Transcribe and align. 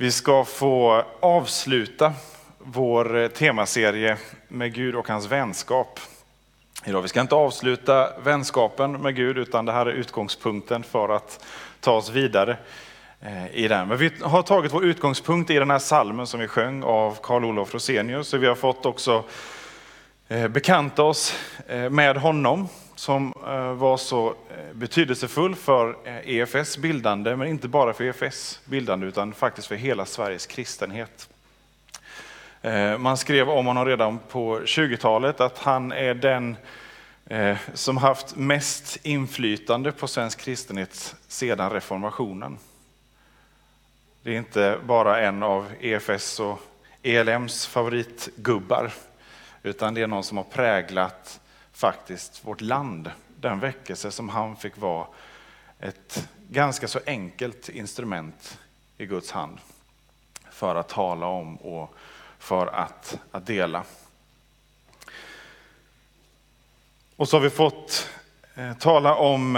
Vi 0.00 0.10
ska 0.10 0.44
få 0.44 1.04
avsluta 1.20 2.12
vår 2.58 3.16
eh, 3.16 3.28
temaserie 3.28 4.16
med 4.48 4.74
Gud 4.74 4.94
och 4.94 5.08
hans 5.08 5.26
vänskap. 5.26 6.00
Idag, 6.84 7.02
vi 7.02 7.08
ska 7.08 7.20
inte 7.20 7.34
avsluta 7.34 8.10
vänskapen 8.24 8.92
med 8.92 9.16
Gud 9.16 9.38
utan 9.38 9.64
det 9.64 9.72
här 9.72 9.86
är 9.86 9.90
utgångspunkten 9.90 10.82
för 10.82 11.08
att 11.08 11.44
ta 11.80 11.92
oss 11.92 12.10
vidare 12.10 12.56
eh, 13.20 13.54
i 13.54 13.68
den. 13.68 13.88
Men 13.88 13.98
vi 13.98 14.10
har 14.22 14.42
tagit 14.42 14.74
vår 14.74 14.84
utgångspunkt 14.84 15.50
i 15.50 15.54
den 15.54 15.70
här 15.70 15.78
salmen 15.78 16.26
som 16.26 16.40
vi 16.40 16.48
sjöng 16.48 16.82
av 16.82 17.18
Karl 17.22 17.44
Olof 17.44 17.74
Rosenius. 17.74 18.28
Så 18.28 18.38
vi 18.38 18.46
har 18.46 18.54
fått 18.54 18.86
också 18.86 19.24
eh, 20.28 20.48
bekanta 20.48 21.02
oss 21.02 21.34
med 21.90 22.16
honom 22.16 22.68
som 22.94 23.32
var 23.76 23.96
så 23.96 24.34
Eh, 24.68 24.74
betydelsefull 24.74 25.54
för 25.54 25.96
eh, 26.04 26.28
EFS 26.28 26.78
bildande, 26.78 27.36
men 27.36 27.48
inte 27.48 27.68
bara 27.68 27.92
för 27.92 28.04
EFS 28.04 28.60
bildande 28.64 29.06
utan 29.06 29.34
faktiskt 29.34 29.68
för 29.68 29.74
hela 29.74 30.04
Sveriges 30.04 30.46
kristenhet. 30.46 31.28
Eh, 32.62 32.98
man 32.98 33.16
skrev 33.16 33.50
om 33.50 33.66
honom 33.66 33.84
redan 33.84 34.18
på 34.18 34.60
20-talet 34.60 35.40
att 35.40 35.58
han 35.58 35.92
är 35.92 36.14
den 36.14 36.56
som 37.74 37.96
haft 37.96 38.36
mest 38.36 38.98
inflytande 39.02 39.92
på 39.92 40.08
svensk 40.08 40.40
kristenhet 40.40 41.16
sedan 41.28 41.70
reformationen. 41.70 42.58
Det 44.22 44.30
är 44.30 44.38
inte 44.38 44.78
bara 44.86 45.20
en 45.20 45.42
av 45.42 45.66
EFS 45.80 46.40
och 46.40 46.60
ELMs 47.02 47.66
favoritgubbar, 47.66 48.90
utan 49.62 49.94
det 49.94 50.02
är 50.02 50.06
någon 50.06 50.24
som 50.24 50.36
har 50.36 50.44
präglat 50.44 51.40
faktiskt 51.72 52.44
vårt 52.44 52.60
land. 52.60 53.10
Den 53.40 53.60
väckelse 53.60 54.10
som 54.10 54.28
han 54.28 54.56
fick 54.56 54.76
vara 54.76 55.06
ett 55.80 56.28
ganska 56.48 56.88
så 56.88 57.00
enkelt 57.06 57.68
instrument 57.68 58.58
i 58.96 59.06
Guds 59.06 59.30
hand 59.30 59.58
för 60.50 60.74
att 60.74 60.88
tala 60.88 61.26
om 61.26 61.56
och 61.56 61.94
för 62.38 62.66
att, 62.66 63.18
att 63.30 63.46
dela. 63.46 63.84
Och 67.16 67.28
så 67.28 67.36
har 67.36 67.42
vi 67.42 67.50
fått 67.50 68.10
eh, 68.54 68.74
tala 68.74 69.14
om 69.14 69.56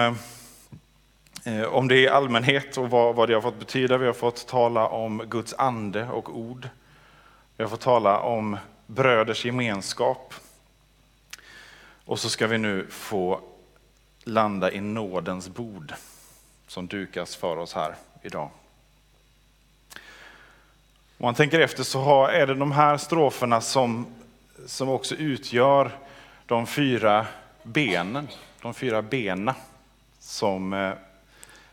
eh, 1.44 1.62
om 1.62 1.88
det 1.88 1.96
i 1.96 2.08
allmänhet 2.08 2.76
och 2.78 2.90
vad, 2.90 3.14
vad 3.14 3.28
det 3.28 3.34
har 3.34 3.40
fått 3.40 3.58
betyda. 3.58 3.98
Vi 3.98 4.06
har 4.06 4.12
fått 4.12 4.46
tala 4.46 4.88
om 4.88 5.22
Guds 5.28 5.54
ande 5.54 6.08
och 6.08 6.38
ord. 6.38 6.68
Vi 7.56 7.64
har 7.64 7.70
fått 7.70 7.80
tala 7.80 8.20
om 8.20 8.56
bröders 8.86 9.44
gemenskap. 9.44 10.34
Och 12.04 12.18
så 12.18 12.28
ska 12.28 12.46
vi 12.46 12.58
nu 12.58 12.86
få 12.90 13.40
landa 14.24 14.72
i 14.72 14.80
nådens 14.80 15.48
bord 15.48 15.94
som 16.66 16.86
dukas 16.86 17.36
för 17.36 17.56
oss 17.56 17.74
här 17.74 17.94
idag. 18.22 18.50
Om 21.18 21.24
man 21.24 21.34
tänker 21.34 21.60
efter 21.60 21.82
så 21.82 22.26
är 22.26 22.46
det 22.46 22.54
de 22.54 22.72
här 22.72 22.96
stroferna 22.96 23.60
som, 23.60 24.06
som 24.66 24.88
också 24.88 25.14
utgör 25.14 25.90
de 26.46 26.66
fyra 26.66 27.26
benen, 27.62 28.28
de 28.62 28.74
fyra 28.74 29.02
bena 29.02 29.54
som 30.18 30.72
eh, 30.72 30.92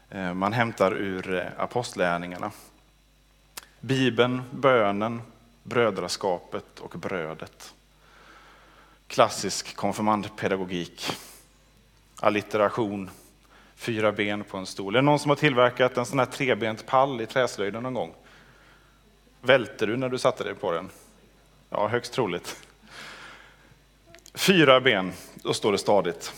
eh, 0.09 0.33
man 0.33 0.53
hämtar 0.53 0.93
ur 0.93 1.33
eh, 1.33 1.45
apostlärningarna. 1.57 2.51
Bibeln, 3.79 4.41
bönen, 4.51 5.21
brödraskapet 5.63 6.79
och 6.79 6.99
brödet. 6.99 7.73
Klassisk 9.07 9.75
konfirmandpedagogik. 9.75 11.11
Allitteration, 12.19 13.09
fyra 13.75 14.11
ben 14.11 14.43
på 14.43 14.57
en 14.57 14.65
stol. 14.65 14.95
Är 14.95 14.97
det 14.97 15.05
någon 15.05 15.19
som 15.19 15.29
har 15.29 15.35
tillverkat 15.35 15.97
en 15.97 16.05
sån 16.05 16.19
här 16.19 16.25
trebent 16.25 16.85
pall 16.85 17.21
i 17.21 17.25
träslöjden 17.25 17.83
någon 17.83 17.93
gång? 17.93 18.13
Välte 19.41 19.85
du 19.85 19.97
när 19.97 20.09
du 20.09 20.17
satte 20.17 20.43
dig 20.43 20.55
på 20.55 20.71
den? 20.71 20.89
Ja, 21.69 21.87
högst 21.87 22.13
troligt. 22.13 22.55
Fyra 24.33 24.81
ben, 24.81 25.13
då 25.35 25.53
står 25.53 25.71
det 25.71 25.77
stadigt. 25.77 26.33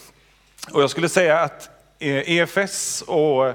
Och 0.74 0.82
jag 0.82 0.90
skulle 0.90 1.10
säga 1.10 1.40
att 1.40 1.70
eh, 2.00 2.32
EFS 2.32 3.02
och 3.02 3.54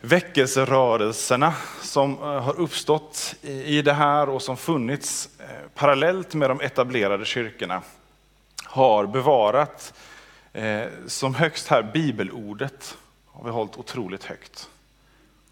väckelserörelserna 0.00 1.54
som 1.82 2.12
eh, 2.12 2.24
har 2.24 2.60
uppstått 2.60 3.34
i 3.42 3.82
det 3.82 3.92
här 3.92 4.28
och 4.28 4.42
som 4.42 4.56
funnits 4.56 5.28
eh, 5.38 5.46
parallellt 5.74 6.34
med 6.34 6.50
de 6.50 6.60
etablerade 6.60 7.24
kyrkorna 7.24 7.82
har 8.64 9.06
bevarat 9.06 9.94
Eh, 10.52 10.82
som 11.06 11.34
högst 11.34 11.68
här 11.68 11.82
bibelordet 11.82 12.98
har 13.26 13.44
vi 13.44 13.50
hållit 13.50 13.76
otroligt 13.76 14.24
högt. 14.24 14.68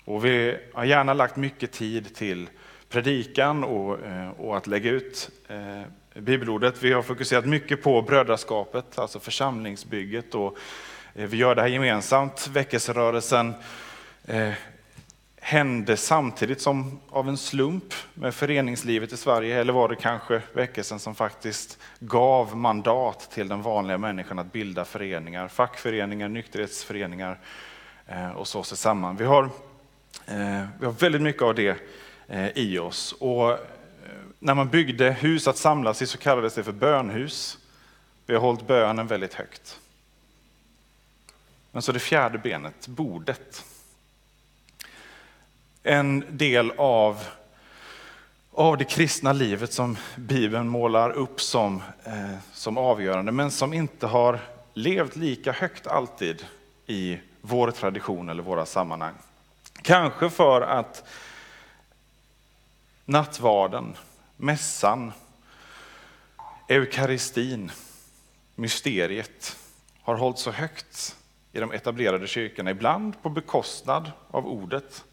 Och 0.05 0.25
vi 0.25 0.57
har 0.75 0.85
gärna 0.85 1.15
lagt 1.15 1.37
mycket 1.37 1.73
tid 1.73 2.15
till 2.15 2.49
predikan 2.89 3.65
och, 3.65 4.07
eh, 4.07 4.31
och 4.31 4.57
att 4.57 4.67
lägga 4.67 4.91
ut 4.91 5.31
eh, 5.49 5.83
bibelordet. 6.21 6.83
Vi 6.83 6.93
har 6.93 7.03
fokuserat 7.03 7.47
mycket 7.47 7.83
på 7.83 8.03
brödraskapet, 8.03 8.99
alltså 8.99 9.21
församlingsbygget 9.21 10.35
och 10.35 10.59
Eh, 11.19 11.27
vi 11.27 11.37
gör 11.37 11.55
det 11.55 11.61
här 11.61 11.69
gemensamt. 11.69 12.49
Väckelserörelsen 12.49 13.55
eh, 14.25 14.53
hände 15.41 15.97
samtidigt 15.97 16.61
som 16.61 17.01
av 17.11 17.29
en 17.29 17.37
slump 17.37 17.95
med 18.15 18.35
föreningslivet 18.35 19.13
i 19.13 19.17
Sverige, 19.17 19.61
eller 19.61 19.73
var 19.73 19.89
det 19.89 19.97
kanske 19.97 20.43
väckelsen 20.53 20.99
som 20.99 21.15
faktiskt 21.15 21.79
gav 22.01 22.57
mandat 22.57 23.31
till 23.31 23.49
den 23.49 23.63
vanliga 23.63 23.99
människan 23.99 24.39
att 24.39 24.53
bilda 24.53 24.85
föreningar, 24.85 25.49
fackföreningar, 25.49 26.29
nykterhetsföreningar 26.29 27.39
eh, 28.07 28.31
och 28.31 28.49
så 28.49 28.63
sig 28.63 28.79
samman. 28.79 29.17
Vi 29.17 29.25
har, 29.25 29.45
eh, 30.27 30.65
vi 30.81 30.87
har 30.87 30.93
väldigt 30.93 31.23
mycket 31.23 31.43
av 31.43 31.55
det 31.55 31.77
eh, 32.29 32.49
i 32.49 32.79
oss. 32.79 33.13
Och 33.13 33.59
när 34.39 34.55
man 34.55 34.69
byggde 34.69 35.11
hus 35.11 35.49
att 35.49 35.57
samlas 35.57 36.03
i 36.03 36.07
så 36.07 36.19
kallades 36.19 36.55
det 36.55 36.65
för 36.65 36.73
bönhus. 36.73 37.59
Vi 38.27 38.35
har 38.35 38.41
hållit 38.41 38.67
bönen 38.67 39.07
väldigt 39.07 39.35
högt. 39.35 39.81
Men 41.73 41.83
så 41.83 41.93
det 41.93 41.99
fjärde 41.99 42.39
benet, 42.39 42.89
bordet. 42.89 43.65
En 45.89 46.25
del 46.29 46.73
av, 46.77 47.25
av 48.53 48.77
det 48.77 48.85
kristna 48.85 49.33
livet 49.33 49.73
som 49.73 49.97
Bibeln 50.17 50.69
målar 50.69 51.11
upp 51.11 51.41
som, 51.41 51.83
eh, 52.05 52.37
som 52.53 52.79
avgörande, 52.79 53.33
men 53.33 53.51
som 53.51 53.73
inte 53.73 54.07
har 54.07 54.41
levt 54.75 55.17
lika 55.17 55.53
högt 55.53 55.87
alltid 55.87 56.47
i 56.87 57.19
vår 57.41 57.71
tradition 57.71 58.29
eller 58.29 58.43
våra 58.43 58.67
sammanhang. 58.67 59.15
Kanske 59.83 60.31
för 60.31 60.61
att 60.61 61.09
nattvarden, 63.05 63.97
mässan, 64.37 65.13
eukaristin, 66.69 67.71
mysteriet 68.55 69.57
har 70.03 70.15
hållits 70.15 70.43
så 70.43 70.51
högt 70.51 71.17
i 71.53 71.61
de 71.61 71.73
etablerade 71.73 72.27
kyrkorna, 72.27 72.71
ibland 72.71 73.23
på 73.23 73.29
bekostnad 73.29 74.13
av 74.31 74.47
ordet. 74.47 75.05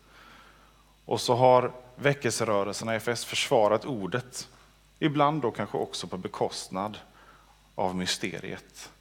Och 1.05 1.21
så 1.21 1.35
har 1.35 1.71
väckelserörelserna 1.95 2.95
i 2.95 2.97
FS 2.97 3.25
försvarat 3.25 3.85
ordet, 3.85 4.47
ibland 4.99 5.41
då 5.41 5.51
kanske 5.51 5.77
också 5.77 6.07
på 6.07 6.17
bekostnad 6.17 6.97
av 7.75 7.95
mysteriet 7.95 8.91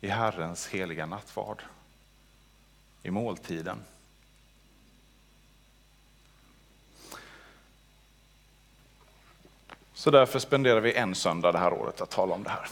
i 0.00 0.08
Herrens 0.08 0.68
heliga 0.68 1.06
nattvard, 1.06 1.62
i 3.02 3.10
måltiden. 3.10 3.78
Så 9.94 10.10
därför 10.10 10.38
spenderar 10.38 10.80
vi 10.80 10.92
en 10.92 11.14
söndag 11.14 11.52
det 11.52 11.58
här 11.58 11.72
året 11.72 12.00
att 12.00 12.10
tala 12.10 12.34
om 12.34 12.42
det 12.42 12.50
här. 12.50 12.68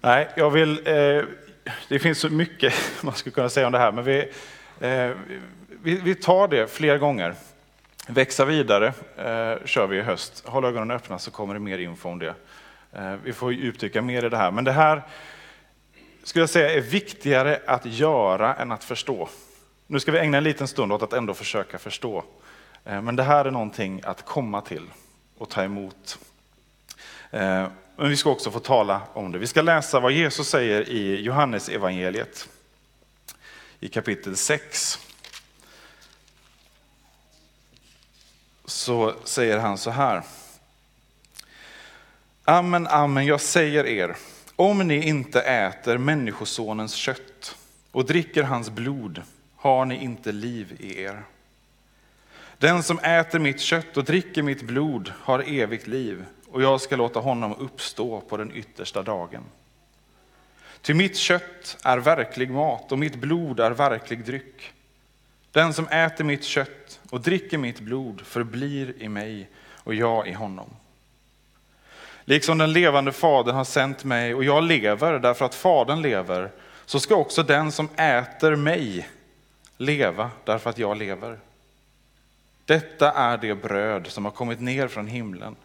Nej, 0.00 0.28
jag 0.36 0.50
vill, 0.50 0.86
eh, 0.86 1.24
det 1.88 1.98
finns 1.98 2.18
så 2.18 2.28
mycket 2.28 2.74
man 3.02 3.14
skulle 3.14 3.34
kunna 3.34 3.48
säga 3.48 3.66
om 3.66 3.72
det 3.72 3.78
här, 3.78 3.92
men 3.92 4.04
vi, 4.04 4.32
Eh, 4.80 5.10
vi, 5.82 5.94
vi, 5.94 6.14
tar 6.14 6.48
det 6.48 6.66
fler 6.66 6.98
gånger. 6.98 7.34
Växa 8.06 8.44
vidare 8.44 8.86
eh, 9.16 9.66
kör 9.66 9.86
vi 9.86 9.96
i 9.96 10.00
höst. 10.00 10.42
Håll 10.46 10.64
ögonen 10.64 10.90
öppna 10.90 11.18
så 11.18 11.30
kommer 11.30 11.54
det 11.54 11.60
mer 11.60 11.78
info 11.78 12.08
om 12.08 12.18
det. 12.18 12.34
Eh, 12.92 13.14
vi 13.24 13.32
får 13.32 13.52
djupdyka 13.52 14.02
mer 14.02 14.24
i 14.24 14.28
det 14.28 14.36
här. 14.36 14.50
Men 14.50 14.64
det 14.64 14.72
här 14.72 15.02
skulle 16.24 16.42
jag 16.42 16.50
säga 16.50 16.74
är 16.74 16.80
viktigare 16.80 17.60
att 17.66 17.86
göra 17.86 18.54
än 18.54 18.72
att 18.72 18.84
förstå. 18.84 19.28
Nu 19.86 20.00
ska 20.00 20.12
vi 20.12 20.18
ägna 20.18 20.38
en 20.38 20.44
liten 20.44 20.68
stund 20.68 20.92
åt 20.92 21.02
att 21.02 21.12
ändå 21.12 21.34
försöka 21.34 21.78
förstå. 21.78 22.24
Eh, 22.84 23.02
men 23.02 23.16
det 23.16 23.22
här 23.22 23.44
är 23.44 23.50
någonting 23.50 24.00
att 24.04 24.24
komma 24.24 24.60
till 24.60 24.90
och 25.38 25.48
ta 25.48 25.62
emot. 25.62 26.18
Eh, 27.30 27.66
men 27.96 28.08
vi 28.08 28.16
ska 28.16 28.30
också 28.30 28.50
få 28.50 28.58
tala 28.58 29.00
om 29.12 29.32
det. 29.32 29.38
Vi 29.38 29.46
ska 29.46 29.62
läsa 29.62 30.00
vad 30.00 30.12
Jesus 30.12 30.48
säger 30.48 30.88
i 30.88 31.20
Johannes 31.20 31.68
evangeliet 31.68 32.48
i 33.80 33.88
kapitel 33.88 34.36
6. 34.36 34.98
Så 38.64 39.14
säger 39.24 39.58
han 39.58 39.78
så 39.78 39.90
här. 39.90 40.22
Amen, 42.44 42.86
amen, 42.86 43.26
jag 43.26 43.40
säger 43.40 43.86
er, 43.86 44.16
om 44.56 44.78
ni 44.78 45.08
inte 45.08 45.40
äter 45.40 45.98
Människosonens 45.98 46.94
kött 46.94 47.56
och 47.90 48.04
dricker 48.04 48.42
hans 48.42 48.70
blod 48.70 49.22
har 49.56 49.84
ni 49.84 50.04
inte 50.04 50.32
liv 50.32 50.76
i 50.78 51.02
er. 51.02 51.22
Den 52.58 52.82
som 52.82 52.98
äter 52.98 53.38
mitt 53.38 53.60
kött 53.60 53.96
och 53.96 54.04
dricker 54.04 54.42
mitt 54.42 54.62
blod 54.62 55.12
har 55.16 55.44
evigt 55.46 55.86
liv 55.86 56.24
och 56.48 56.62
jag 56.62 56.80
ska 56.80 56.96
låta 56.96 57.20
honom 57.20 57.54
uppstå 57.54 58.20
på 58.20 58.36
den 58.36 58.56
yttersta 58.56 59.02
dagen. 59.02 59.44
Ty 60.82 60.94
mitt 60.94 61.16
kött 61.16 61.76
är 61.82 61.98
verklig 61.98 62.50
mat 62.50 62.92
och 62.92 62.98
mitt 62.98 63.16
blod 63.16 63.60
är 63.60 63.70
verklig 63.70 64.24
dryck. 64.24 64.72
Den 65.52 65.74
som 65.74 65.88
äter 65.88 66.24
mitt 66.24 66.44
kött 66.44 67.00
och 67.10 67.20
dricker 67.20 67.58
mitt 67.58 67.80
blod 67.80 68.20
förblir 68.20 69.02
i 69.02 69.08
mig 69.08 69.48
och 69.76 69.94
jag 69.94 70.28
i 70.28 70.32
honom. 70.32 70.70
Liksom 72.24 72.58
den 72.58 72.72
levande 72.72 73.12
Fadern 73.12 73.54
har 73.54 73.64
sänt 73.64 74.04
mig 74.04 74.34
och 74.34 74.44
jag 74.44 74.64
lever 74.64 75.18
därför 75.18 75.44
att 75.44 75.54
Fadern 75.54 76.02
lever, 76.02 76.50
så 76.86 77.00
ska 77.00 77.14
också 77.14 77.42
den 77.42 77.72
som 77.72 77.88
äter 77.96 78.56
mig 78.56 79.08
leva 79.76 80.30
därför 80.44 80.70
att 80.70 80.78
jag 80.78 80.96
lever. 80.96 81.38
Detta 82.64 83.12
är 83.12 83.38
det 83.38 83.54
bröd 83.54 84.06
som 84.06 84.24
har 84.24 84.32
kommit 84.32 84.60
ner 84.60 84.88
från 84.88 85.06
himlen. 85.06 85.56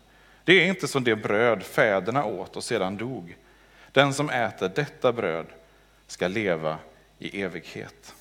Det 0.44 0.54
är 0.54 0.68
inte 0.68 0.88
som 0.88 1.04
det 1.04 1.16
bröd 1.16 1.64
fäderna 1.64 2.26
åt 2.26 2.56
och 2.56 2.64
sedan 2.64 2.98
dog. 2.98 3.36
Den 3.96 4.14
som 4.14 4.30
äter 4.30 4.70
detta 4.70 5.14
bröd 5.14 5.46
ska 6.08 6.28
leva 6.28 6.80
i 7.20 7.42
evighet. 7.42 8.16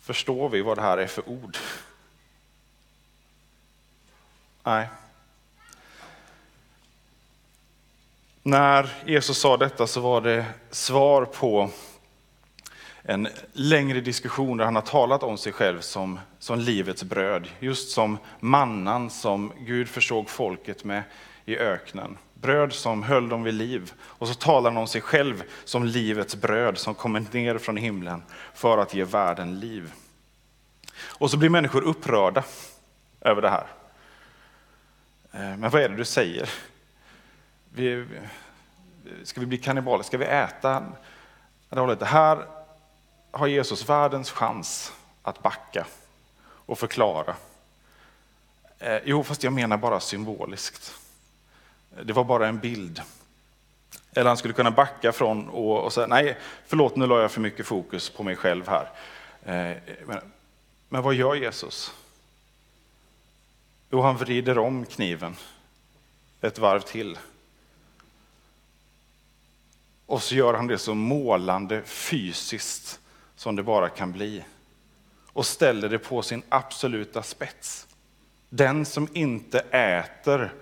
Förstår 0.00 0.48
vi 0.48 0.62
vad 0.62 0.78
det 0.78 0.82
här 0.82 0.98
är 0.98 1.06
för 1.06 1.28
ord? 1.28 1.56
Nej. 4.62 4.88
När 8.42 9.02
Jesus 9.06 9.38
sa 9.38 9.56
detta 9.56 9.86
så 9.86 10.00
var 10.00 10.20
det 10.20 10.46
svar 10.70 11.24
på 11.24 11.70
en 13.08 13.28
längre 13.52 14.00
diskussion 14.00 14.56
där 14.56 14.64
han 14.64 14.74
har 14.74 14.82
talat 14.82 15.22
om 15.22 15.38
sig 15.38 15.52
själv 15.52 15.80
som, 15.80 16.20
som 16.38 16.58
livets 16.58 17.04
bröd. 17.04 17.48
Just 17.60 17.90
som 17.90 18.18
mannan 18.40 19.10
som 19.10 19.52
Gud 19.58 19.88
försåg 19.88 20.30
folket 20.30 20.84
med 20.84 21.02
i 21.44 21.58
öknen. 21.58 22.18
Bröd 22.34 22.72
som 22.72 23.02
höll 23.02 23.28
dem 23.28 23.42
vid 23.42 23.54
liv. 23.54 23.92
Och 24.02 24.28
så 24.28 24.34
talar 24.34 24.70
han 24.70 24.76
om 24.76 24.86
sig 24.86 25.00
själv 25.00 25.42
som 25.64 25.84
livets 25.84 26.36
bröd 26.36 26.78
som 26.78 26.94
kommer 26.94 27.24
ner 27.32 27.58
från 27.58 27.76
himlen 27.76 28.22
för 28.54 28.78
att 28.78 28.94
ge 28.94 29.04
världen 29.04 29.60
liv. 29.60 29.92
Och 30.98 31.30
så 31.30 31.36
blir 31.36 31.48
människor 31.48 31.82
upprörda 31.82 32.44
över 33.20 33.42
det 33.42 33.50
här. 33.50 33.66
Eh, 35.32 35.56
men 35.56 35.70
vad 35.70 35.82
är 35.82 35.88
det 35.88 35.96
du 35.96 36.04
säger? 36.04 36.50
Vi, 37.74 38.06
ska 39.22 39.40
vi 39.40 39.46
bli 39.46 39.58
kannibaler? 39.58 40.02
Ska 40.02 40.18
vi 40.18 40.24
äta? 40.24 40.84
Det 41.68 42.04
här 42.04 42.55
har 43.36 43.46
Jesus 43.46 43.88
världens 43.88 44.30
chans 44.30 44.92
att 45.22 45.42
backa 45.42 45.86
och 46.66 46.78
förklara. 46.78 47.36
Eh, 48.78 48.98
jo, 49.04 49.24
fast 49.24 49.42
jag 49.42 49.52
menar 49.52 49.76
bara 49.76 50.00
symboliskt. 50.00 50.94
Det 52.02 52.12
var 52.12 52.24
bara 52.24 52.48
en 52.48 52.58
bild. 52.58 53.02
Eller 54.12 54.28
han 54.28 54.36
skulle 54.36 54.54
kunna 54.54 54.70
backa 54.70 55.12
från 55.12 55.48
och, 55.48 55.84
och 55.84 55.92
säga, 55.92 56.06
nej, 56.06 56.38
förlåt, 56.66 56.96
nu 56.96 57.06
la 57.06 57.20
jag 57.20 57.30
för 57.30 57.40
mycket 57.40 57.66
fokus 57.66 58.10
på 58.10 58.22
mig 58.22 58.36
själv 58.36 58.68
här. 58.68 58.90
Eh, 59.44 59.76
men, 60.06 60.32
men 60.88 61.02
vad 61.02 61.14
gör 61.14 61.34
Jesus? 61.34 61.94
Jo, 63.90 64.00
han 64.00 64.16
vrider 64.16 64.58
om 64.58 64.84
kniven 64.84 65.36
ett 66.40 66.58
varv 66.58 66.80
till. 66.80 67.18
Och 70.06 70.22
så 70.22 70.34
gör 70.34 70.54
han 70.54 70.66
det 70.66 70.78
så 70.78 70.94
målande 70.94 71.82
fysiskt 71.82 73.00
som 73.36 73.56
det 73.56 73.62
bara 73.62 73.88
kan 73.88 74.12
bli. 74.12 74.44
Och 75.32 75.46
ställer 75.46 75.88
det 75.88 75.98
på 75.98 76.22
sin 76.22 76.42
absoluta 76.48 77.22
spets. 77.22 77.86
Den 78.48 78.84
som 78.84 79.08
inte 79.12 79.58
äter 79.60 80.54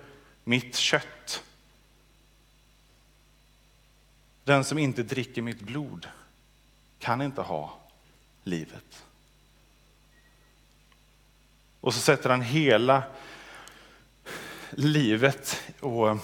mitt 0.43 0.75
kött, 0.75 1.43
den 4.43 4.63
som 4.63 4.77
inte 4.77 5.03
dricker 5.03 5.41
mitt 5.41 5.61
blod, 5.61 6.07
kan 6.99 7.21
inte 7.21 7.41
ha 7.41 7.77
livet. 8.43 9.05
Och 11.81 11.93
så 11.93 11.99
sätter 11.99 12.29
han 12.29 12.41
hela 12.41 13.03
livet 14.69 15.63
och 15.79 16.09
eh, 16.09 16.17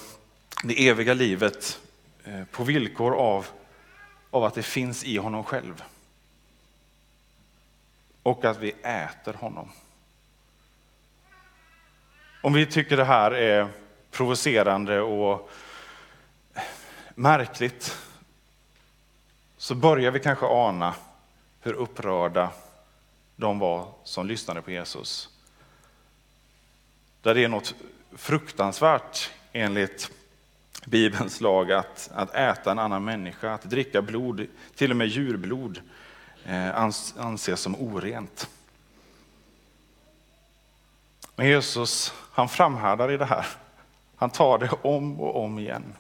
det 0.64 0.88
eviga 0.88 1.14
livet 1.14 1.80
eh, 2.24 2.44
på 2.44 2.64
villkor 2.64 3.16
av, 3.16 3.46
av 4.30 4.44
att 4.44 4.54
det 4.54 4.64
finns 4.64 5.04
i 5.04 5.18
honom 5.18 5.44
själv. 5.44 5.84
Och 8.24 8.46
att 8.46 8.58
vi 8.58 8.72
äter 8.84 9.34
honom. 9.34 9.72
Om 12.42 12.54
vi 12.54 12.66
tycker 12.66 12.98
det 12.98 13.06
här 13.06 13.32
är 13.32 13.68
provocerande 14.12 15.02
och 15.02 15.50
märkligt 17.16 17.98
så 19.58 19.76
börjar 19.76 20.12
vi 20.12 20.20
kanske 20.20 20.46
ana 20.46 20.96
hur 21.62 21.74
upprörda 21.74 22.52
de 23.36 23.60
var 23.60 23.88
som 24.04 24.28
lyssnade 24.28 24.62
på 24.62 24.72
Jesus. 24.72 25.30
Där 27.22 27.36
det 27.36 27.44
är 27.44 27.48
något 27.48 27.76
fruktansvärt 28.16 29.30
enligt 29.52 30.12
Bibelns 30.86 31.42
lag 31.42 31.72
att, 31.72 32.12
att 32.14 32.36
äta 32.36 32.72
en 32.72 32.80
annan 32.80 33.04
människa, 33.04 33.54
att 33.54 33.64
dricka 33.64 34.02
blod, 34.02 34.48
till 34.76 34.92
och 34.92 34.98
med 34.98 35.08
djurblod, 35.08 35.82
Eh, 36.46 36.76
anses 37.18 37.62
som 37.62 37.76
orent. 37.76 38.50
Men 41.36 41.48
Jesus, 41.48 42.14
han 42.32 42.50
framhärdar 42.50 43.12
i 43.12 43.18
det 43.18 43.26
här. 43.26 43.46
Han 44.16 44.30
tar 44.30 44.58
det 44.58 44.70
om 44.82 45.22
och 45.22 45.44
om 45.44 45.60
igen. 45.60 45.96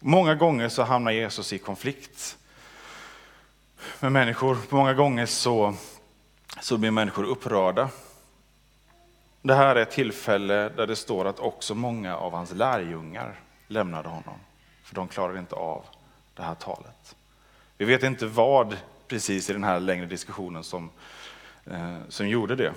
Många 0.00 0.34
gånger 0.34 0.68
så 0.68 0.82
hamnar 0.82 1.12
Jesus 1.12 1.52
i 1.52 1.58
konflikt 1.58 2.38
med 4.00 4.12
människor. 4.12 4.58
Många 4.68 4.94
gånger 4.94 5.26
så, 5.26 5.74
så 6.60 6.78
blir 6.78 6.90
människor 6.90 7.24
upprörda 7.24 7.90
det 9.46 9.54
här 9.54 9.76
är 9.76 9.82
ett 9.82 9.90
tillfälle 9.90 10.68
där 10.68 10.86
det 10.86 10.96
står 10.96 11.24
att 11.24 11.38
också 11.38 11.74
många 11.74 12.16
av 12.16 12.32
hans 12.32 12.52
lärjungar 12.52 13.40
lämnade 13.66 14.08
honom, 14.08 14.38
för 14.82 14.94
de 14.94 15.08
klarade 15.08 15.38
inte 15.38 15.54
av 15.54 15.84
det 16.34 16.42
här 16.42 16.54
talet. 16.54 17.13
Vi 17.76 17.84
vet 17.84 18.02
inte 18.02 18.26
vad 18.26 18.76
precis 19.08 19.50
i 19.50 19.52
den 19.52 19.64
här 19.64 19.80
längre 19.80 20.06
diskussionen 20.06 20.64
som, 20.64 20.90
eh, 21.64 21.98
som 22.08 22.28
gjorde 22.28 22.56
det. 22.56 22.74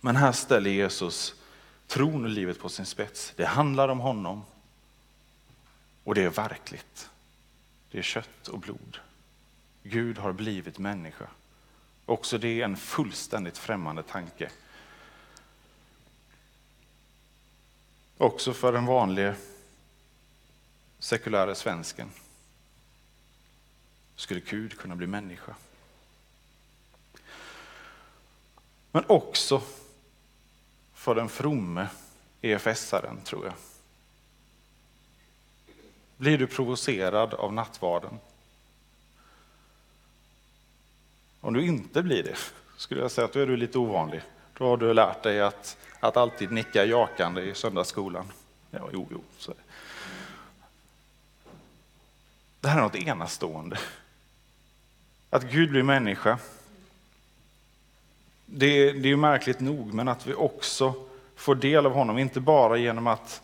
Men 0.00 0.16
här 0.16 0.32
ställer 0.32 0.70
Jesus 0.70 1.34
tron 1.86 2.24
och 2.24 2.30
livet 2.30 2.60
på 2.60 2.68
sin 2.68 2.86
spets. 2.86 3.32
Det 3.36 3.46
handlar 3.46 3.88
om 3.88 4.00
honom 4.00 4.42
och 6.04 6.14
det 6.14 6.24
är 6.24 6.30
verkligt. 6.30 7.10
Det 7.90 7.98
är 7.98 8.02
kött 8.02 8.48
och 8.48 8.58
blod. 8.58 8.98
Gud 9.82 10.18
har 10.18 10.32
blivit 10.32 10.78
människa. 10.78 11.26
Också 12.06 12.38
det 12.38 12.60
är 12.60 12.64
en 12.64 12.76
fullständigt 12.76 13.58
främmande 13.58 14.02
tanke 14.02 14.50
Också 18.20 18.52
för 18.52 18.72
den 18.72 18.86
vanliga 18.86 19.34
sekulära 20.98 21.54
svensken. 21.54 22.10
Skulle 24.18 24.40
Gud 24.40 24.78
kunna 24.78 24.96
bli 24.96 25.06
människa? 25.06 25.54
Men 28.92 29.04
också 29.06 29.62
för 30.94 31.14
den 31.14 31.28
fromme 31.28 31.88
EFS-aren, 32.40 33.20
tror 33.24 33.44
jag. 33.44 33.54
Blir 36.16 36.38
du 36.38 36.46
provocerad 36.46 37.34
av 37.34 37.52
nattvarden? 37.52 38.18
Om 41.40 41.54
du 41.54 41.66
inte 41.66 42.02
blir 42.02 42.22
det, 42.22 42.36
skulle 42.76 43.00
jag 43.00 43.10
säga 43.10 43.24
att 43.24 43.32
då 43.32 43.40
är 43.40 43.46
du 43.46 43.56
lite 43.56 43.78
ovanlig. 43.78 44.22
Då 44.54 44.68
har 44.68 44.76
du 44.76 44.94
lärt 44.94 45.22
dig 45.22 45.40
att, 45.40 45.76
att 46.00 46.16
alltid 46.16 46.52
nicka 46.52 46.84
jakande 46.84 47.42
i 47.42 47.54
söndagsskolan. 47.54 48.32
Ja, 48.70 48.88
jo, 48.92 49.08
jo, 49.10 49.22
så. 49.38 49.54
Det 52.60 52.68
här 52.68 52.78
är 52.78 52.82
något 52.82 52.96
enastående. 52.96 53.78
Att 55.30 55.50
Gud 55.50 55.70
blir 55.70 55.82
människa. 55.82 56.38
Det, 58.46 58.92
det 58.92 59.08
är 59.08 59.10
ju 59.10 59.16
märkligt 59.16 59.60
nog, 59.60 59.94
men 59.94 60.08
att 60.08 60.26
vi 60.26 60.34
också 60.34 60.94
får 61.36 61.54
del 61.54 61.86
av 61.86 61.92
honom, 61.92 62.18
inte 62.18 62.40
bara 62.40 62.76
genom 62.76 63.06
att, 63.06 63.42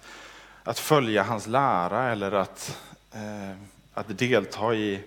att 0.62 0.78
följa 0.78 1.22
hans 1.22 1.46
lära 1.46 2.12
eller 2.12 2.32
att, 2.32 2.80
eh, 3.12 3.56
att 3.94 4.18
delta 4.18 4.74
i, 4.74 5.04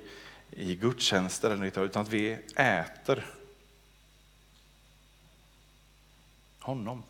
i 0.52 0.76
gudstjänster, 0.76 1.50
eller 1.50 1.84
utan 1.84 2.02
att 2.02 2.10
vi 2.10 2.38
äter 2.56 3.26
honom. 6.60 7.04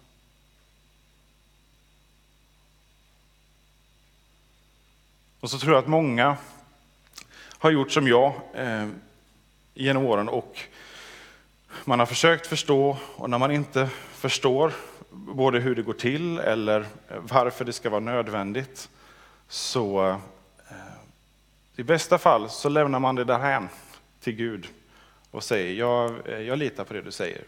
Och 5.40 5.50
så 5.50 5.60
tror 5.60 5.74
jag 5.74 5.82
att 5.82 5.90
många 5.90 6.38
har 7.58 7.72
gjort 7.72 7.92
som 7.92 8.08
jag 8.08 8.34
eh, 8.54 8.90
genom 9.80 10.06
åren 10.06 10.30
och 10.30 10.60
man 11.86 12.00
har 12.00 12.06
försökt 12.06 12.48
förstå 12.48 12.98
och 13.16 13.30
när 13.30 13.38
man 13.38 13.52
inte 13.52 13.90
förstår 14.12 14.74
både 15.12 15.60
hur 15.60 15.76
det 15.76 15.82
går 15.82 15.94
till 15.94 16.40
eller 16.40 16.86
varför 17.08 17.66
det 17.66 17.74
ska 17.74 17.90
vara 17.90 18.00
nödvändigt 18.00 18.90
så 19.48 20.10
eh, 20.70 20.76
i 21.76 21.84
bästa 21.84 22.18
fall 22.18 22.50
så 22.50 22.70
lämnar 22.70 23.00
man 23.00 23.16
det 23.16 23.24
därhän 23.24 23.70
till 24.20 24.36
Gud 24.36 24.68
och 25.32 25.44
säger 25.44 25.74
jag, 25.74 26.14
eh, 26.26 26.40
jag 26.40 26.58
litar 26.58 26.84
på 26.84 26.94
det 26.94 27.02
du 27.02 27.12
säger. 27.12 27.42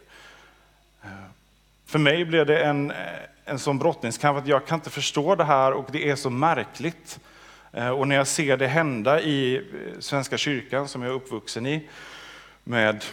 Eh, 1.04 1.10
för 1.86 2.00
mig 2.00 2.26
blev 2.26 2.46
det 2.46 2.64
en, 2.64 2.94
en 3.46 3.60
sån 3.60 3.80
brottningskamp 3.80 4.38
att 4.38 4.48
jag 4.48 4.66
kan 4.66 4.78
inte 4.78 4.90
förstå 4.90 5.36
det 5.36 5.44
här 5.44 5.72
och 5.72 5.86
det 5.92 6.10
är 6.10 6.16
så 6.16 6.30
märkligt. 6.30 7.20
Och 7.98 8.08
när 8.08 8.16
jag 8.16 8.28
ser 8.28 8.58
det 8.58 8.68
hända 8.68 9.22
i 9.22 9.66
Svenska 10.00 10.38
kyrkan 10.38 10.88
som 10.88 11.02
jag 11.02 11.12
är 11.12 11.16
uppvuxen 11.16 11.66
i 11.66 11.90
med, 12.70 13.06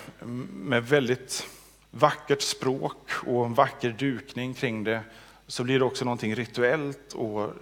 med 0.53 0.89
väldigt 0.89 1.47
vackert 1.91 2.43
språk 2.43 3.11
och 3.27 3.47
en 3.47 3.55
vacker 3.55 3.91
dukning 3.91 4.55
kring 4.55 4.85
det 4.85 5.03
så 5.47 5.65
blir 5.65 5.79
det 5.79 5.85
också 5.85 6.05
någonting 6.05 6.35
rituellt 6.35 7.13
och 7.13 7.53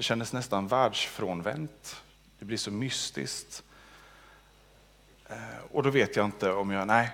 kändes 0.00 0.32
nästan 0.32 0.68
världsfrånvänt. 0.68 2.02
Det 2.38 2.44
blir 2.44 2.56
så 2.56 2.70
mystiskt. 2.70 3.62
Eh, 5.28 5.36
och 5.72 5.82
då 5.82 5.90
vet 5.90 6.16
jag 6.16 6.24
inte 6.24 6.52
om 6.52 6.70
jag, 6.70 6.86
nej, 6.86 7.10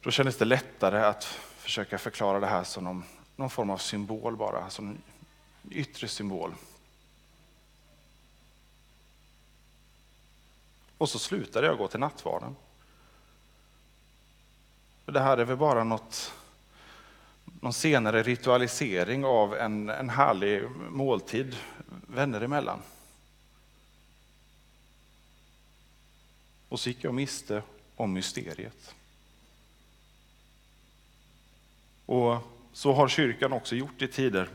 då 0.00 0.10
kändes 0.10 0.36
det 0.36 0.44
lättare 0.44 0.98
att 1.04 1.24
försöka 1.58 1.98
förklara 1.98 2.40
det 2.40 2.46
här 2.46 2.64
som 2.64 2.84
någon, 2.84 3.04
någon 3.36 3.50
form 3.50 3.70
av 3.70 3.78
symbol 3.78 4.36
bara, 4.36 4.70
som 4.70 4.88
en 4.88 5.02
yttre 5.70 6.08
symbol. 6.08 6.54
Och 10.98 11.08
så 11.08 11.18
slutade 11.18 11.66
jag 11.66 11.78
gå 11.78 11.88
till 11.88 12.00
nattvarden. 12.00 12.56
Det 15.06 15.20
här 15.20 15.38
är 15.38 15.44
väl 15.44 15.56
bara 15.56 15.84
något, 15.84 16.32
någon 17.44 17.72
senare 17.72 18.22
ritualisering 18.22 19.24
av 19.24 19.54
en, 19.54 19.88
en 19.88 20.10
härlig 20.10 20.70
måltid 20.90 21.56
vänner 22.06 22.40
emellan. 22.40 22.82
Och 26.68 26.80
så 26.80 26.88
gick 26.88 27.04
jag 27.04 27.14
miste 27.14 27.62
om 27.96 28.12
mysteriet. 28.12 28.94
Och 32.06 32.38
så 32.72 32.92
har 32.92 33.08
kyrkan 33.08 33.52
också 33.52 33.76
gjort 33.76 34.02
i 34.02 34.08
tider 34.08 34.48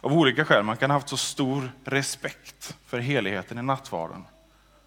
av 0.00 0.12
olika 0.12 0.44
skäl. 0.44 0.64
Man 0.64 0.76
kan 0.76 0.90
ha 0.90 0.96
haft 0.96 1.08
så 1.08 1.16
stor 1.16 1.72
respekt 1.84 2.76
för 2.84 2.98
heligheten 2.98 3.58
i 3.58 3.62
nattvarden 3.62 4.24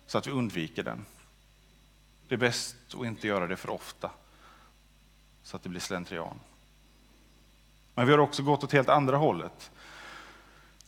så 0.05 0.17
att 0.17 0.27
vi 0.27 0.31
undviker 0.31 0.83
den. 0.83 1.05
Det 2.27 2.35
är 2.35 2.39
bäst 2.39 2.75
att 2.93 3.05
inte 3.05 3.27
göra 3.27 3.47
det 3.47 3.57
för 3.57 3.69
ofta 3.69 4.11
så 5.43 5.55
att 5.55 5.63
det 5.63 5.69
blir 5.69 5.81
slentrian. 5.81 6.39
Men 7.95 8.05
vi 8.05 8.11
har 8.11 8.19
också 8.19 8.43
gått 8.43 8.63
åt 8.63 8.71
helt 8.71 8.89
andra 8.89 9.17
hållet. 9.17 9.71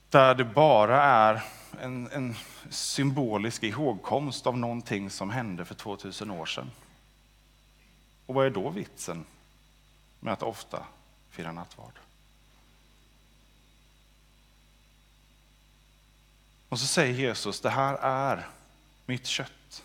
Där 0.09 0.35
det 0.35 0.45
bara 0.45 1.03
är 1.03 1.43
en, 1.81 2.11
en 2.11 2.35
symbolisk 2.69 3.63
ihågkomst 3.63 4.47
av 4.47 4.57
någonting 4.57 5.09
som 5.09 5.29
hände 5.29 5.65
för 5.65 5.75
2000 5.75 6.31
år 6.31 6.45
sedan. 6.45 6.71
Och 8.25 8.35
vad 8.35 8.45
är 8.45 8.49
då 8.49 8.69
vitsen 8.69 9.25
med 10.19 10.33
att 10.33 10.43
ofta 10.43 10.85
fira 11.29 11.51
nattvard? 11.51 11.99
Och 16.69 16.79
så 16.79 16.87
säger 16.87 17.13
Jesus, 17.13 17.61
det 17.61 17.69
här 17.69 17.97
är 18.01 18.47
mitt 19.05 19.25
kött. 19.25 19.83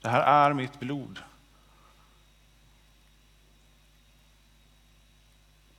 Det 0.00 0.08
här 0.08 0.20
är 0.20 0.52
mitt 0.52 0.80
blod. 0.80 1.18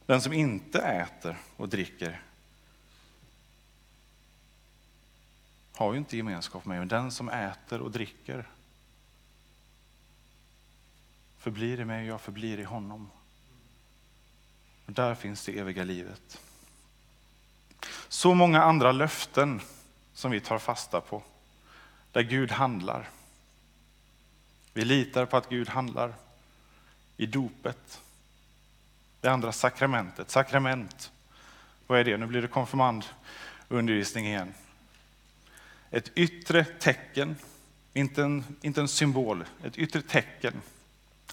Den 0.07 0.21
som 0.21 0.33
inte 0.33 0.79
äter 0.79 1.37
och 1.57 1.69
dricker 1.69 2.21
har 5.73 5.93
ju 5.93 5.99
inte 5.99 6.17
gemenskap 6.17 6.65
med 6.65 6.69
mig, 6.69 6.79
men 6.79 6.87
den 6.87 7.11
som 7.11 7.29
äter 7.29 7.81
och 7.81 7.91
dricker 7.91 8.47
förblir 11.37 11.79
i 11.79 11.85
mig 11.85 12.01
och 12.01 12.13
jag 12.13 12.21
förblir 12.21 12.59
i 12.59 12.63
honom. 12.63 13.09
Och 14.85 14.93
där 14.93 15.15
finns 15.15 15.45
det 15.45 15.59
eviga 15.59 15.83
livet. 15.83 16.41
Så 18.07 18.33
många 18.33 18.63
andra 18.63 18.91
löften 18.91 19.61
som 20.13 20.31
vi 20.31 20.39
tar 20.39 20.59
fasta 20.59 21.01
på, 21.01 21.23
där 22.11 22.21
Gud 22.21 22.51
handlar. 22.51 23.09
Vi 24.73 24.85
litar 24.85 25.25
på 25.25 25.37
att 25.37 25.49
Gud 25.49 25.69
handlar 25.69 26.13
i 27.17 27.25
dopet, 27.25 28.01
det 29.27 29.33
andra 29.33 29.51
sakramentet. 29.51 30.29
Sakrament, 30.29 31.11
vad 31.87 31.99
är 31.99 32.03
det? 32.03 32.17
Nu 32.17 32.25
blir 32.25 32.41
det 32.41 32.47
konfirmandundervisning 32.47 34.25
igen. 34.25 34.53
Ett 35.91 36.11
yttre 36.15 36.65
tecken, 36.65 37.35
inte 37.93 38.23
en, 38.23 38.43
inte 38.61 38.81
en 38.81 38.87
symbol, 38.87 39.45
ett 39.63 39.77
yttre 39.77 40.01
tecken. 40.01 40.61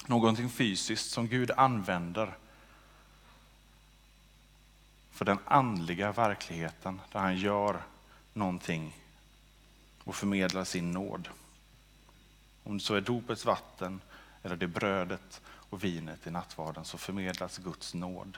Någonting 0.05 0.49
fysiskt 0.49 1.11
som 1.11 1.27
Gud 1.27 1.51
använder 1.51 2.37
för 5.11 5.25
den 5.25 5.39
andliga 5.45 6.11
verkligheten 6.11 7.01
där 7.11 7.19
han 7.19 7.37
gör 7.37 7.81
någonting 8.33 8.97
och 10.03 10.15
förmedlar 10.15 10.63
sin 10.63 10.91
nåd. 10.91 11.29
Om 12.63 12.77
det 12.77 12.83
så 12.83 12.95
är 12.95 13.01
dopets 13.01 13.45
vatten 13.45 14.01
eller 14.43 14.55
det 14.55 14.67
brödet 14.67 15.41
och 15.75 15.83
vinet 15.83 16.27
i 16.27 16.31
nattvarden 16.31 16.85
så 16.85 16.97
förmedlas 16.97 17.57
Guds 17.57 17.93
nåd, 17.93 18.37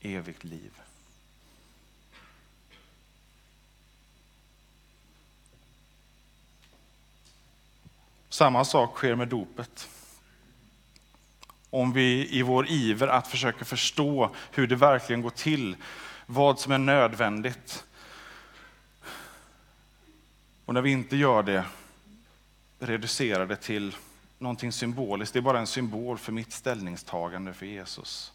evigt 0.00 0.44
liv. 0.44 0.80
Samma 8.28 8.64
sak 8.64 8.96
sker 8.96 9.14
med 9.14 9.28
dopet. 9.28 9.88
Om 11.70 11.92
vi 11.92 12.28
i 12.38 12.42
vår 12.42 12.68
iver 12.68 13.08
att 13.08 13.28
försöka 13.28 13.64
förstå 13.64 14.34
hur 14.50 14.66
det 14.66 14.76
verkligen 14.76 15.22
går 15.22 15.30
till, 15.30 15.76
vad 16.26 16.60
som 16.60 16.72
är 16.72 16.78
nödvändigt. 16.78 17.84
Och 20.64 20.74
när 20.74 20.82
vi 20.82 20.90
inte 20.90 21.16
gör 21.16 21.42
det, 21.42 21.64
reducerar 22.78 23.46
det 23.46 23.56
till 23.56 23.96
någonting 24.38 24.72
symboliskt, 24.72 25.32
det 25.32 25.38
är 25.38 25.42
bara 25.42 25.58
en 25.58 25.66
symbol 25.66 26.18
för 26.18 26.32
mitt 26.32 26.52
ställningstagande 26.52 27.54
för 27.54 27.66
Jesus, 27.66 28.32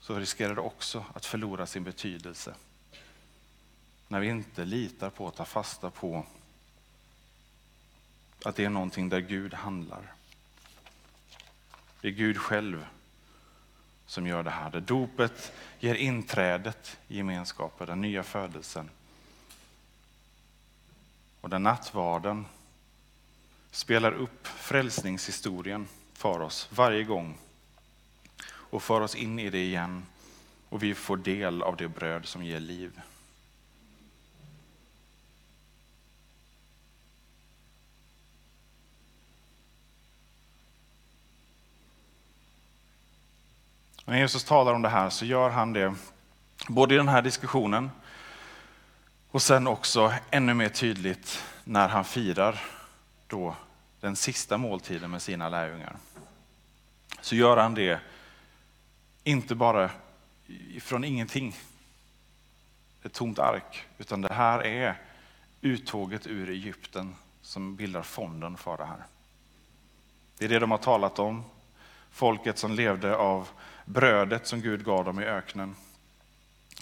så 0.00 0.18
riskerar 0.18 0.54
det 0.54 0.60
också 0.60 1.04
att 1.14 1.26
förlora 1.26 1.66
sin 1.66 1.84
betydelse. 1.84 2.54
När 4.08 4.20
vi 4.20 4.28
inte 4.28 4.64
litar 4.64 5.10
på 5.10 5.24
och 5.24 5.34
tar 5.34 5.44
fasta 5.44 5.90
på 5.90 6.26
att 8.44 8.56
det 8.56 8.64
är 8.64 8.70
någonting 8.70 9.08
där 9.08 9.20
Gud 9.20 9.54
handlar. 9.54 10.12
Det 12.00 12.08
är 12.08 12.12
Gud 12.12 12.38
själv 12.38 12.86
som 14.06 14.26
gör 14.26 14.42
det 14.42 14.50
här. 14.50 14.70
Där 14.70 14.80
dopet 14.80 15.52
ger 15.80 15.94
inträdet 15.94 16.98
i 17.08 17.16
gemenskapen, 17.16 17.86
den 17.86 18.00
nya 18.00 18.22
födelsen. 18.22 18.90
Och 21.40 21.50
där 21.50 21.58
nattvarden 21.58 22.46
spelar 23.76 24.12
upp 24.12 24.46
frälsningshistorien 24.46 25.88
för 26.12 26.40
oss 26.40 26.68
varje 26.70 27.04
gång 27.04 27.38
och 28.48 28.82
för 28.82 29.00
oss 29.00 29.14
in 29.14 29.38
i 29.38 29.50
det 29.50 29.64
igen 29.64 30.06
och 30.68 30.82
vi 30.82 30.94
får 30.94 31.16
del 31.16 31.62
av 31.62 31.76
det 31.76 31.88
bröd 31.88 32.26
som 32.26 32.44
ger 32.44 32.60
liv. 32.60 33.00
När 44.04 44.18
Jesus 44.18 44.44
talar 44.44 44.74
om 44.74 44.82
det 44.82 44.88
här 44.88 45.10
så 45.10 45.24
gör 45.24 45.50
han 45.50 45.72
det 45.72 45.94
både 46.68 46.94
i 46.94 46.96
den 46.96 47.08
här 47.08 47.22
diskussionen 47.22 47.90
och 49.30 49.42
sen 49.42 49.66
också 49.66 50.12
ännu 50.30 50.54
mer 50.54 50.68
tydligt 50.68 51.44
när 51.64 51.88
han 51.88 52.04
firar 52.04 52.62
då 53.26 53.56
den 54.06 54.16
sista 54.16 54.58
måltiden 54.58 55.10
med 55.10 55.22
sina 55.22 55.48
lärjungar. 55.48 55.96
Så 57.20 57.34
gör 57.36 57.56
han 57.56 57.74
det 57.74 58.00
inte 59.24 59.54
bara 59.54 59.90
från 60.80 61.04
ingenting, 61.04 61.56
ett 63.02 63.12
tomt 63.12 63.38
ark, 63.38 63.86
utan 63.98 64.20
det 64.20 64.32
här 64.32 64.66
är 64.66 65.00
uttåget 65.60 66.26
ur 66.26 66.50
Egypten 66.50 67.14
som 67.42 67.76
bildar 67.76 68.02
fonden 68.02 68.56
för 68.56 68.76
det 68.76 68.84
här. 68.84 69.04
Det 70.38 70.44
är 70.44 70.48
det 70.48 70.58
de 70.58 70.70
har 70.70 70.78
talat 70.78 71.18
om, 71.18 71.44
folket 72.10 72.58
som 72.58 72.72
levde 72.72 73.16
av 73.16 73.48
brödet 73.84 74.46
som 74.46 74.60
Gud 74.60 74.84
gav 74.84 75.04
dem 75.04 75.20
i 75.20 75.24
öknen. 75.24 75.76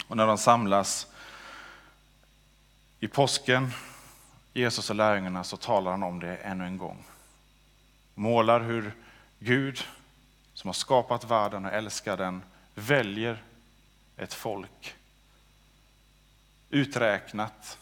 Och 0.07 0.17
när 0.17 0.27
de 0.27 0.37
samlas 0.37 1.07
i 2.99 3.07
påsken, 3.07 3.71
Jesus 4.53 4.89
och 4.89 4.95
lärjungarna, 4.95 5.43
så 5.43 5.57
talar 5.57 5.91
han 5.91 6.03
om 6.03 6.19
det 6.19 6.35
ännu 6.35 6.65
en 6.65 6.77
gång. 6.77 7.05
Målar 8.15 8.59
hur 8.59 8.93
Gud, 9.39 9.83
som 10.53 10.67
har 10.67 10.73
skapat 10.73 11.23
världen 11.23 11.65
och 11.65 11.73
älskar 11.73 12.17
den, 12.17 12.43
väljer 12.75 13.43
ett 14.17 14.33
folk. 14.33 14.95
Uträknat, 16.69 17.77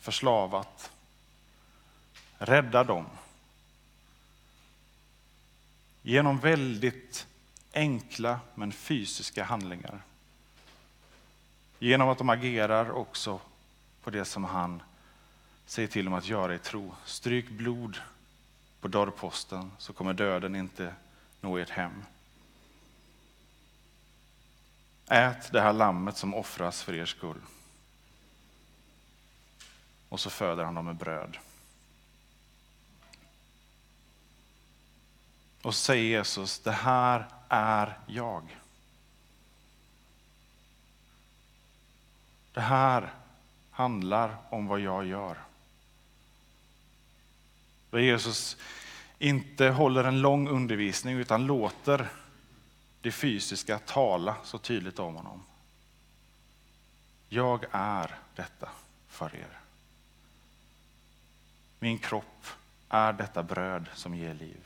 förslavat, 0.00 0.90
räddar 2.38 2.84
dem. 2.84 3.06
Genom 6.02 6.38
väldigt 6.38 7.26
enkla 7.72 8.40
men 8.54 8.72
fysiska 8.72 9.44
handlingar. 9.44 10.02
Genom 11.78 12.08
att 12.08 12.18
de 12.18 12.28
agerar 12.28 12.90
också 12.90 13.40
på 14.02 14.10
det 14.10 14.24
som 14.24 14.44
han 14.44 14.82
säger 15.66 15.88
till 15.88 16.04
dem 16.04 16.14
att 16.14 16.28
göra 16.28 16.54
i 16.54 16.58
tro. 16.58 16.94
Stryk 17.04 17.48
blod 17.48 17.98
på 18.80 18.88
dörrposten 18.88 19.72
så 19.78 19.92
kommer 19.92 20.12
döden 20.12 20.56
inte 20.56 20.94
nå 21.40 21.56
ert 21.56 21.70
hem. 21.70 22.04
Ät 25.08 25.52
det 25.52 25.60
här 25.60 25.72
lammet 25.72 26.16
som 26.16 26.34
offras 26.34 26.82
för 26.82 26.94
er 26.94 27.06
skull. 27.06 27.40
Och 30.08 30.20
så 30.20 30.30
föder 30.30 30.64
han 30.64 30.74
dem 30.74 30.84
med 30.84 30.96
bröd. 30.96 31.38
Och 35.62 35.74
så 35.74 35.80
säger 35.80 36.04
Jesus, 36.04 36.58
det 36.58 36.72
här 36.72 37.26
är 37.48 37.98
jag. 38.06 38.56
Det 42.52 42.60
här 42.60 43.14
handlar 43.70 44.36
om 44.50 44.66
vad 44.66 44.80
jag 44.80 45.06
gör. 45.06 45.47
Där 47.90 47.98
Jesus 47.98 48.56
inte 49.18 49.68
håller 49.68 50.04
en 50.04 50.20
lång 50.20 50.48
undervisning 50.48 51.16
utan 51.16 51.46
låter 51.46 52.08
det 53.00 53.12
fysiska 53.12 53.78
tala 53.78 54.36
så 54.44 54.58
tydligt 54.58 54.98
om 54.98 55.14
honom. 55.14 55.42
Jag 57.28 57.64
är 57.70 58.14
detta 58.34 58.68
för 59.08 59.34
er. 59.36 59.58
Min 61.78 61.98
kropp 61.98 62.46
är 62.88 63.12
detta 63.12 63.42
bröd 63.42 63.86
som 63.94 64.14
ger 64.14 64.34
liv. 64.34 64.60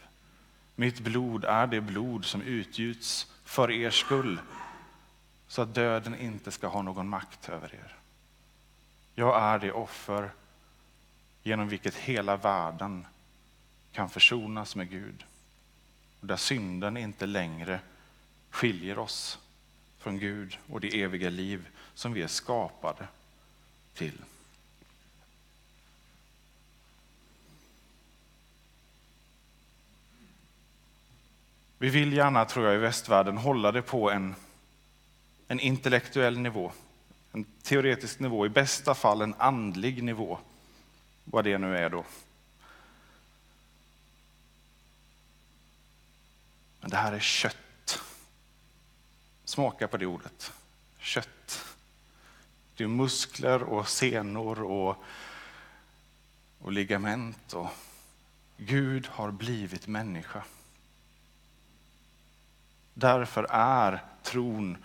Mitt 0.74 1.00
blod 1.00 1.44
är 1.44 1.66
det 1.66 1.80
blod 1.80 2.24
som 2.24 2.42
utgjuts 2.42 3.32
för 3.44 3.70
er 3.70 3.90
skull 3.90 4.40
så 5.48 5.62
att 5.62 5.74
döden 5.74 6.20
inte 6.20 6.50
ska 6.50 6.66
ha 6.66 6.82
någon 6.82 7.08
makt 7.08 7.48
över 7.48 7.74
er. 7.74 7.96
Jag 9.14 9.42
är 9.42 9.58
det 9.58 9.72
offer 9.72 10.30
genom 11.42 11.68
vilket 11.68 11.94
hela 11.94 12.36
världen 12.36 13.06
kan 13.92 14.10
försonas 14.10 14.76
med 14.76 14.90
Gud. 14.90 15.24
och 16.20 16.26
Där 16.26 16.36
synden 16.36 16.96
inte 16.96 17.26
längre 17.26 17.80
skiljer 18.50 18.98
oss 18.98 19.38
från 19.98 20.18
Gud 20.18 20.58
och 20.70 20.80
det 20.80 21.02
eviga 21.02 21.30
liv 21.30 21.68
som 21.94 22.12
vi 22.12 22.22
är 22.22 22.26
skapade 22.26 23.06
till. 23.94 24.18
Vi 31.78 31.90
vill 31.90 32.12
gärna, 32.12 32.44
tror 32.44 32.66
jag, 32.66 32.74
i 32.74 32.78
västvärlden 32.78 33.36
hålla 33.36 33.72
det 33.72 33.82
på 33.82 34.10
en, 34.10 34.34
en 35.48 35.60
intellektuell 35.60 36.38
nivå, 36.38 36.72
en 37.32 37.44
teoretisk 37.44 38.20
nivå, 38.20 38.46
i 38.46 38.48
bästa 38.48 38.94
fall 38.94 39.22
en 39.22 39.34
andlig 39.38 40.02
nivå, 40.02 40.38
vad 41.24 41.44
det 41.44 41.58
nu 41.58 41.76
är 41.76 41.90
då. 41.90 42.04
Men 46.82 46.90
det 46.90 46.96
här 46.96 47.12
är 47.12 47.20
kött. 47.20 48.02
Smaka 49.44 49.88
på 49.88 49.96
det 49.96 50.06
ordet. 50.06 50.52
Kött. 50.98 51.64
Det 52.76 52.84
är 52.84 52.88
muskler 52.88 53.62
och 53.62 53.88
senor 53.88 54.62
och, 54.62 55.04
och 56.58 56.72
ligament. 56.72 57.52
Och 57.52 57.68
Gud 58.56 59.06
har 59.06 59.30
blivit 59.30 59.86
människa. 59.86 60.44
Därför 62.94 63.46
är 63.50 64.04
tron 64.22 64.84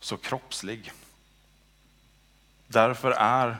så 0.00 0.16
kroppslig. 0.16 0.92
Därför 2.66 3.10
är 3.10 3.56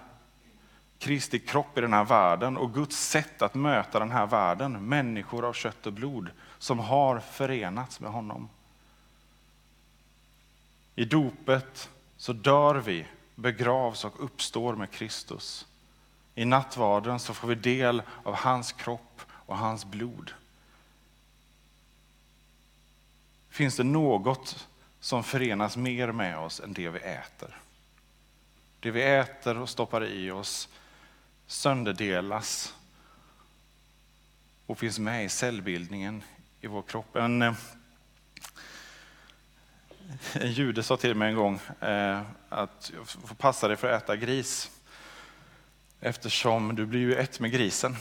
Kristi 0.98 1.38
kropp 1.38 1.78
i 1.78 1.80
den 1.80 1.92
här 1.92 2.04
världen 2.04 2.56
och 2.56 2.74
Guds 2.74 3.08
sätt 3.08 3.42
att 3.42 3.54
möta 3.54 3.98
den 3.98 4.10
här 4.10 4.26
världen, 4.26 4.88
människor 4.88 5.44
av 5.44 5.52
kött 5.52 5.86
och 5.86 5.92
blod 5.92 6.30
som 6.62 6.78
har 6.78 7.20
förenats 7.20 8.00
med 8.00 8.10
honom. 8.10 8.48
I 10.94 11.04
dopet 11.04 11.90
så 12.16 12.32
dör 12.32 12.74
vi, 12.74 13.06
begravs 13.34 14.04
och 14.04 14.24
uppstår 14.24 14.76
med 14.76 14.90
Kristus. 14.90 15.66
I 16.34 16.44
nattvarden 16.44 17.20
så 17.20 17.34
får 17.34 17.48
vi 17.48 17.54
del 17.54 18.02
av 18.22 18.34
hans 18.34 18.72
kropp 18.72 19.20
och 19.30 19.58
hans 19.58 19.84
blod. 19.84 20.30
Finns 23.48 23.76
det 23.76 23.84
något 23.84 24.68
som 25.00 25.24
förenas 25.24 25.76
mer 25.76 26.12
med 26.12 26.38
oss 26.38 26.60
än 26.60 26.72
det 26.72 26.88
vi 26.88 26.98
äter? 26.98 27.60
Det 28.80 28.90
vi 28.90 29.02
äter 29.02 29.58
och 29.58 29.68
stoppar 29.68 30.04
i 30.04 30.30
oss 30.30 30.68
sönderdelas 31.46 32.74
och 34.66 34.78
finns 34.78 34.98
med 34.98 35.24
i 35.24 35.28
cellbildningen 35.28 36.22
i 36.64 36.66
vår 36.66 36.82
kropp. 36.82 37.16
En, 37.16 37.42
eh, 37.42 37.54
en 40.32 40.52
jude 40.52 40.82
sa 40.82 40.96
till 40.96 41.14
mig 41.14 41.28
en 41.28 41.36
gång 41.36 41.60
eh, 41.80 42.20
att 42.48 42.92
jag 42.96 43.08
får 43.08 43.34
passa 43.34 43.68
dig 43.68 43.76
för 43.76 43.92
att 43.92 44.02
äta 44.02 44.16
gris 44.16 44.70
eftersom 46.00 46.76
du 46.76 46.86
blir 46.86 47.00
ju 47.00 47.14
ett 47.14 47.40
med 47.40 47.52
grisen. 47.52 47.96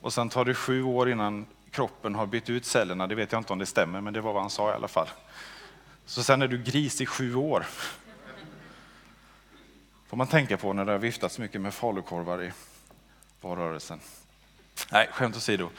Och 0.00 0.12
sen 0.12 0.28
tar 0.28 0.44
det 0.44 0.54
sju 0.54 0.82
år 0.82 1.10
innan 1.10 1.46
kroppen 1.70 2.14
har 2.14 2.26
bytt 2.26 2.50
ut 2.50 2.64
cellerna. 2.64 3.06
Det 3.06 3.14
vet 3.14 3.32
jag 3.32 3.40
inte 3.40 3.52
om 3.52 3.58
det 3.58 3.66
stämmer, 3.66 4.00
men 4.00 4.12
det 4.12 4.20
var 4.20 4.32
vad 4.32 4.42
han 4.42 4.50
sa 4.50 4.70
i 4.70 4.74
alla 4.74 4.88
fall. 4.88 5.08
Så 6.06 6.22
sen 6.22 6.42
är 6.42 6.48
du 6.48 6.62
gris 6.62 7.00
i 7.00 7.06
sju 7.06 7.34
år. 7.34 7.66
får 10.06 10.16
man 10.16 10.26
tänka 10.26 10.56
på 10.56 10.72
när 10.72 10.84
det 10.84 10.92
har 10.92 10.98
viftats 10.98 11.38
mycket 11.38 11.60
med 11.60 11.74
falukorvar 11.74 12.42
i 12.42 12.52
valrörelsen. 13.40 14.00
Nej, 14.92 15.08
skämt 15.12 15.36
åsido. 15.36 15.70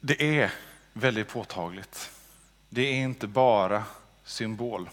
Det 0.00 0.38
är 0.38 0.52
väldigt 0.92 1.28
påtagligt. 1.28 2.10
Det 2.68 2.82
är 2.82 3.02
inte 3.02 3.26
bara 3.26 3.84
symbol. 4.24 4.90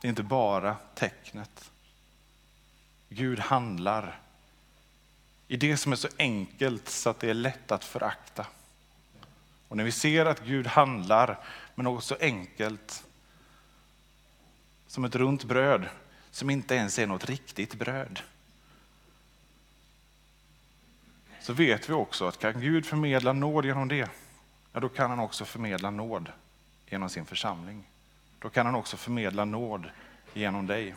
Det 0.00 0.06
är 0.06 0.08
inte 0.08 0.22
bara 0.22 0.76
tecknet. 0.94 1.70
Gud 3.08 3.38
handlar 3.38 4.20
i 5.48 5.56
det 5.56 5.76
som 5.76 5.92
är 5.92 5.96
så 5.96 6.08
enkelt 6.18 6.88
så 6.88 7.10
att 7.10 7.20
det 7.20 7.30
är 7.30 7.34
lätt 7.34 7.72
att 7.72 7.84
förakta. 7.84 8.46
Och 9.68 9.76
när 9.76 9.84
vi 9.84 9.92
ser 9.92 10.26
att 10.26 10.44
Gud 10.44 10.66
handlar 10.66 11.38
med 11.74 11.84
något 11.84 12.04
så 12.04 12.16
enkelt 12.20 13.04
som 14.86 15.04
ett 15.04 15.14
runt 15.14 15.44
bröd 15.44 15.88
som 16.30 16.50
inte 16.50 16.74
ens 16.74 16.98
är 16.98 17.06
något 17.06 17.24
riktigt 17.24 17.74
bröd. 17.74 18.20
Så 21.48 21.54
vet 21.54 21.88
vi 21.88 21.92
också 21.92 22.26
att 22.26 22.38
kan 22.38 22.60
Gud 22.60 22.86
förmedla 22.86 23.32
nåd 23.32 23.64
genom 23.64 23.88
det, 23.88 24.10
ja 24.72 24.80
då 24.80 24.88
kan 24.88 25.10
han 25.10 25.20
också 25.20 25.44
förmedla 25.44 25.90
nåd 25.90 26.32
genom 26.86 27.10
sin 27.10 27.26
församling. 27.26 27.84
Då 28.38 28.50
kan 28.50 28.66
han 28.66 28.74
också 28.74 28.96
förmedla 28.96 29.44
nåd 29.44 29.90
genom 30.34 30.66
dig. 30.66 30.94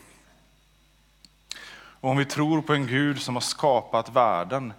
Och 1.74 2.10
om 2.10 2.18
vi 2.18 2.26
tror 2.26 2.62
på 2.62 2.74
en 2.74 2.88
Gud 2.88 3.22
som 3.22 3.36
har 3.36 3.42
skapat 3.42 4.10
världen 4.10 4.74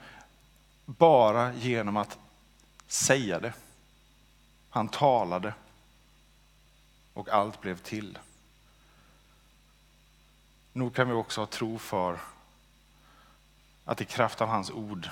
bara 0.87 1.55
genom 1.55 1.97
att 1.97 2.19
säga 2.87 3.41
det, 3.41 3.53
Han 4.71 4.89
talade 4.89 5.55
och 7.15 7.29
allt 7.29 7.61
blev 7.61 7.79
till. 7.79 8.19
Nog 10.73 10.95
kan 10.95 11.09
vi 11.09 11.15
också 11.15 11.41
ha 11.41 11.47
tro 11.47 11.79
för 11.79 12.19
att 13.85 14.01
i 14.01 14.05
kraft 14.05 14.41
av 14.41 14.49
hans 14.49 14.71
ord 14.71 15.09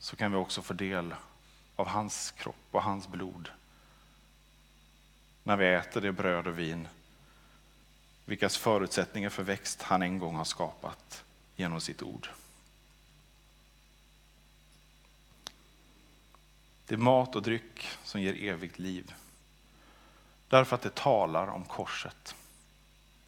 så 0.00 0.16
kan 0.16 0.32
vi 0.32 0.36
också 0.36 0.62
få 0.62 0.74
del 0.74 1.14
av 1.76 1.86
hans 1.86 2.30
kropp 2.30 2.56
och 2.70 2.82
hans 2.82 3.08
blod. 3.08 3.50
När 5.42 5.56
vi 5.56 5.66
äter 5.66 6.00
det 6.00 6.12
bröd 6.12 6.46
och 6.46 6.58
vin, 6.58 6.88
vilkas 8.24 8.56
förutsättningar 8.56 9.30
för 9.30 9.42
växt 9.42 9.82
han 9.82 10.02
en 10.02 10.18
gång 10.18 10.36
har 10.36 10.44
skapat 10.44 11.24
genom 11.56 11.80
sitt 11.80 12.02
ord. 12.02 12.28
Det 16.86 16.94
är 16.94 16.98
mat 16.98 17.36
och 17.36 17.42
dryck 17.42 17.88
som 18.04 18.20
ger 18.20 18.42
evigt 18.42 18.78
liv. 18.78 19.14
Därför 20.48 20.74
att 20.74 20.82
det 20.82 20.94
talar 20.94 21.46
om 21.46 21.64
korset. 21.64 22.34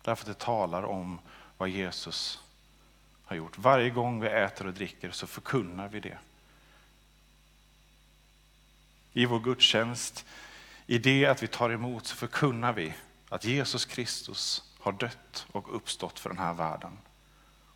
Därför 0.02 0.30
att 0.30 0.38
det 0.38 0.44
talar 0.44 0.82
om 0.82 1.18
vad 1.58 1.68
Jesus 1.68 2.42
har 3.24 3.37
gjort. 3.37 3.58
Varje 3.58 3.90
gång 3.90 4.20
vi 4.20 4.28
äter 4.28 4.66
och 4.66 4.74
dricker 4.74 5.11
så 5.11 5.26
förkunnar 5.26 5.88
vi 5.88 6.00
det. 6.00 6.18
I 9.12 9.27
vår 9.27 9.40
gudstjänst, 9.40 10.27
i 10.87 10.98
det 10.98 11.27
att 11.27 11.42
vi 11.42 11.46
tar 11.46 11.70
emot 11.70 12.07
så 12.07 12.16
förkunnar 12.16 12.72
vi 12.72 12.94
att 13.29 13.44
Jesus 13.44 13.85
Kristus 13.85 14.62
har 14.79 14.92
dött 14.92 15.46
och 15.53 15.77
uppstått 15.77 16.18
för 16.18 16.31
den 16.31 16.38
här 16.38 16.55
världen. 16.55 16.98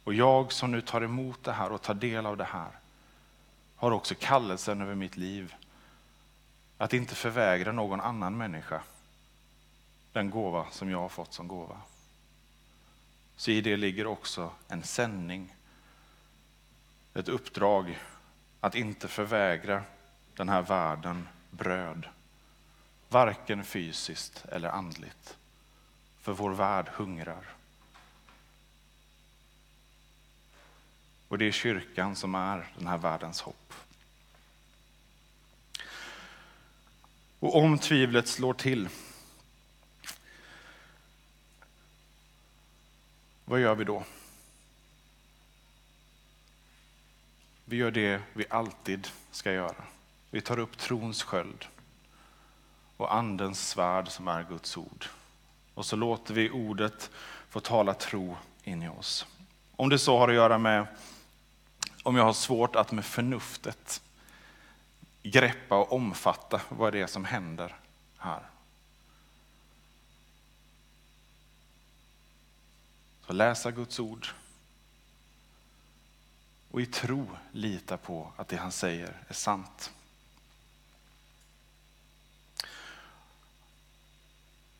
Och 0.04 0.14
jag 0.14 0.52
som 0.52 0.72
nu 0.72 0.80
tar 0.80 1.00
emot 1.00 1.44
det 1.44 1.52
här 1.52 1.72
och 1.72 1.82
tar 1.82 1.94
del 1.94 2.26
av 2.26 2.36
det 2.36 2.44
här 2.44 2.70
har 3.76 3.90
också 3.90 4.14
kallelsen 4.18 4.80
över 4.80 4.94
mitt 4.94 5.16
liv 5.16 5.54
att 6.78 6.92
inte 6.92 7.14
förvägra 7.14 7.72
någon 7.72 8.00
annan 8.00 8.36
människa 8.36 8.82
den 10.12 10.30
gåva 10.30 10.66
som 10.70 10.90
jag 10.90 11.00
har 11.00 11.08
fått 11.08 11.32
som 11.32 11.48
gåva. 11.48 11.80
Så 13.36 13.50
i 13.50 13.60
det 13.60 13.76
ligger 13.76 14.06
också 14.06 14.50
en 14.68 14.82
sändning, 14.82 15.54
ett 17.14 17.28
uppdrag 17.28 17.98
att 18.60 18.74
inte 18.74 19.08
förvägra 19.08 19.82
den 20.36 20.48
här 20.48 20.62
världen 20.62 21.28
bröd. 21.50 22.08
Varken 23.08 23.64
fysiskt 23.64 24.44
eller 24.52 24.68
andligt. 24.68 25.36
För 26.20 26.32
vår 26.32 26.50
värld 26.50 26.88
hungrar. 26.92 27.44
Och 31.28 31.38
det 31.38 31.44
är 31.44 31.52
kyrkan 31.52 32.16
som 32.16 32.34
är 32.34 32.72
den 32.78 32.86
här 32.86 32.98
världens 32.98 33.40
hopp. 33.40 33.72
Och 37.38 37.56
om 37.56 37.78
tvivlet 37.78 38.28
slår 38.28 38.54
till, 38.54 38.88
vad 43.44 43.60
gör 43.60 43.74
vi 43.74 43.84
då? 43.84 44.04
Vi 47.64 47.76
gör 47.76 47.90
det 47.90 48.22
vi 48.32 48.44
alltid 48.50 49.08
ska 49.30 49.52
göra. 49.52 49.84
Vi 50.30 50.40
tar 50.40 50.58
upp 50.58 50.78
trons 50.78 51.22
sköld 51.22 51.66
och 52.96 53.14
andens 53.14 53.68
svärd 53.68 54.08
som 54.08 54.28
är 54.28 54.42
Guds 54.42 54.76
ord. 54.76 55.06
Och 55.74 55.86
så 55.86 55.96
låter 55.96 56.34
vi 56.34 56.50
ordet 56.50 57.10
få 57.48 57.60
tala 57.60 57.94
tro 57.94 58.36
in 58.64 58.82
i 58.82 58.88
oss. 58.88 59.26
Om 59.76 59.88
det 59.88 59.98
så 59.98 60.18
har 60.18 60.28
att 60.28 60.34
göra 60.34 60.58
med 60.58 60.86
om 62.02 62.16
jag 62.16 62.24
har 62.24 62.32
svårt 62.32 62.76
att 62.76 62.92
med 62.92 63.04
förnuftet 63.04 64.02
greppa 65.22 65.76
och 65.76 65.92
omfatta 65.92 66.60
vad 66.68 66.92
det 66.92 67.00
är 67.00 67.06
som 67.06 67.24
händer 67.24 67.76
här. 68.18 68.42
Så 73.26 73.32
läsa 73.32 73.70
Guds 73.70 74.00
ord 74.00 74.26
och 76.70 76.80
i 76.80 76.86
tro 76.86 77.28
lita 77.52 77.96
på 77.96 78.32
att 78.36 78.48
det 78.48 78.56
han 78.56 78.72
säger 78.72 79.22
är 79.28 79.34
sant. 79.34 79.92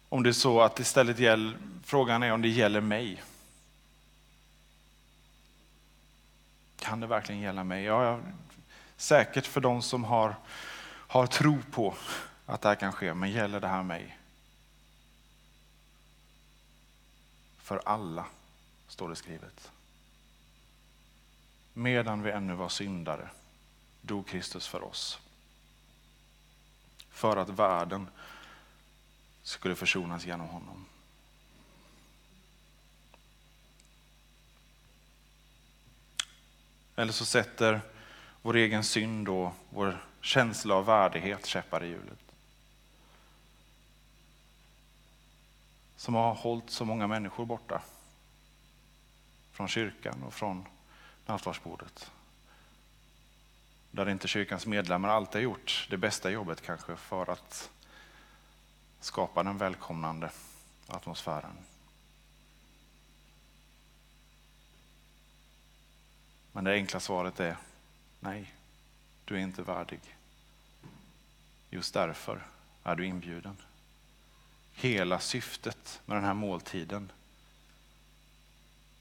Om 0.09 0.23
det 0.23 0.29
är 0.29 0.33
så 0.33 0.61
att 0.61 0.81
istället 0.81 1.19
gäller, 1.19 1.59
frågan 1.83 2.23
är 2.23 2.33
om 2.33 2.43
det 2.43 2.49
gäller 2.49 2.81
mig. 2.81 3.23
Kan 6.77 7.01
det 7.01 7.07
verkligen 7.07 7.41
gälla 7.41 7.65
mig? 7.65 7.85
Ja, 7.85 8.21
säkert 8.97 9.47
för 9.47 9.61
de 9.61 9.83
som 9.83 10.05
har, 10.05 10.35
har 10.87 11.27
tro 11.27 11.59
på 11.71 11.95
att 12.47 12.61
det 12.61 12.69
här 12.69 12.77
kan 12.77 12.93
ske, 12.93 13.15
men 13.15 13.31
gäller 13.31 13.61
det 13.61 13.69
här 13.69 13.83
mig? 13.83 14.19
För 17.59 17.83
alla, 17.85 18.27
står 18.89 19.09
det 19.09 19.17
skrivet. 19.17 19.71
Medan 21.73 22.23
vi 22.23 22.31
ännu 22.31 22.55
var 22.55 22.69
syndare 22.69 23.29
dog 24.01 24.27
Kristus 24.27 24.69
för 24.69 24.85
oss. 24.85 25.19
För 27.11 27.37
att 27.37 27.49
världen 27.49 28.09
skulle 29.47 29.75
försonas 29.75 30.27
genom 30.27 30.49
honom. 30.49 30.87
Eller 36.97 37.13
så 37.13 37.25
sätter 37.25 37.81
vår 38.43 38.57
egen 38.57 38.85
synd 38.85 39.29
och 39.29 39.53
vår 39.71 40.05
känsla 40.21 40.75
av 40.75 40.87
värdighet 40.87 41.47
käppar 41.47 41.85
i 41.85 41.87
hjulet. 41.87 42.19
Som 45.97 46.15
har 46.15 46.35
hållit 46.35 46.71
så 46.71 46.85
många 46.85 47.07
människor 47.07 47.45
borta 47.45 47.83
från 49.53 49.69
kyrkan 49.69 50.23
och 50.23 50.35
från 50.35 50.67
nattvardsbordet. 51.27 52.11
Där 53.91 54.09
inte 54.09 54.29
kyrkans 54.29 54.67
medlemmar 54.67 55.09
alltid 55.09 55.35
har 55.35 55.41
gjort 55.41 55.87
det 55.91 55.97
bästa 55.97 56.31
jobbet 56.31 56.63
kanske 56.63 56.97
för 56.97 57.31
att 57.31 57.71
skapa 59.07 59.43
den 59.43 59.59
välkomnande 59.59 60.31
atmosfären. 60.87 61.57
Men 66.53 66.65
det 66.65 66.73
enkla 66.73 67.01
svaret 67.01 67.41
är 67.41 67.57
nej, 68.21 68.55
du 69.25 69.35
är 69.35 69.39
inte 69.39 69.63
värdig. 69.63 70.01
Just 71.71 71.95
därför 71.95 72.47
är 72.83 72.97
du 72.97 73.07
inbjuden. 73.07 73.57
Hela 74.73 75.21
syftet 75.21 76.01
med 76.07 76.17
den 76.17 76.25
här 76.25 76.35
måltiden 76.35 77.13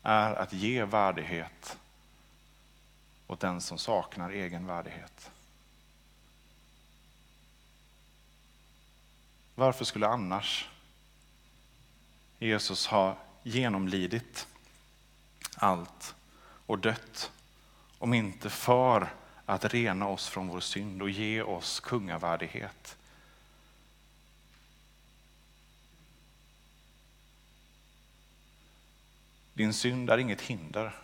är 0.04 0.36
att 0.36 0.54
ge 0.54 0.86
värdighet 0.86 1.78
åt 3.28 3.40
den 3.40 3.62
som 3.62 3.78
saknar 3.78 4.30
egen 4.30 4.68
värdighet. 4.68 5.32
Varför 9.56 9.86
skulle 9.86 10.08
annars 10.08 10.70
Jesus 12.40 12.88
ha 12.88 13.18
genomlidit 13.44 14.48
allt 15.56 16.16
och 16.66 16.80
dött 16.80 17.32
om 17.98 18.14
inte 18.14 18.50
för 18.50 19.14
att 19.46 19.66
rena 19.66 20.08
oss 20.08 20.28
från 20.28 20.48
vår 20.48 20.60
synd 20.60 21.02
och 21.02 21.10
ge 21.10 21.42
oss 21.42 21.80
kungavärdighet? 21.80 22.98
Din 29.54 29.74
synd 29.74 30.10
är 30.10 30.18
inget 30.18 30.42
hinder, 30.42 30.96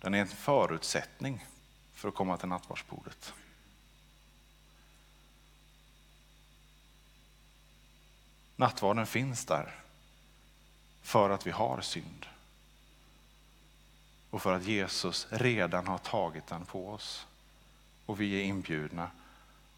den 0.00 0.14
är 0.14 0.18
en 0.18 0.28
förutsättning 0.28 1.44
för 1.92 2.08
att 2.08 2.14
komma 2.14 2.36
till 2.36 2.48
nattvardsbordet. 2.48 3.32
Nattvarden 8.56 9.06
finns 9.06 9.44
där 9.44 9.74
för 11.02 11.30
att 11.30 11.46
vi 11.46 11.50
har 11.50 11.80
synd. 11.80 12.26
Och 14.30 14.42
för 14.42 14.52
att 14.52 14.64
Jesus 14.64 15.26
redan 15.30 15.86
har 15.86 15.98
tagit 15.98 16.46
den 16.46 16.64
på 16.64 16.90
oss. 16.90 17.26
Och 18.06 18.20
vi 18.20 18.40
är 18.40 18.44
inbjudna 18.44 19.10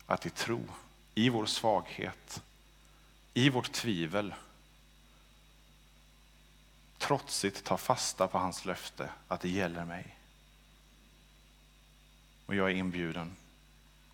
att 0.06 0.26
i 0.26 0.30
tro, 0.30 0.64
i 1.14 1.28
vår 1.28 1.46
svaghet, 1.46 2.42
i 3.34 3.50
vårt 3.50 3.72
tvivel 3.72 4.34
trotsigt 6.98 7.64
ta 7.64 7.76
fasta 7.76 8.28
på 8.28 8.38
hans 8.38 8.64
löfte 8.64 9.10
att 9.28 9.40
det 9.40 9.48
gäller 9.48 9.84
mig. 9.84 10.16
Och 12.46 12.54
jag 12.54 12.70
är 12.70 12.74
inbjuden. 12.74 13.36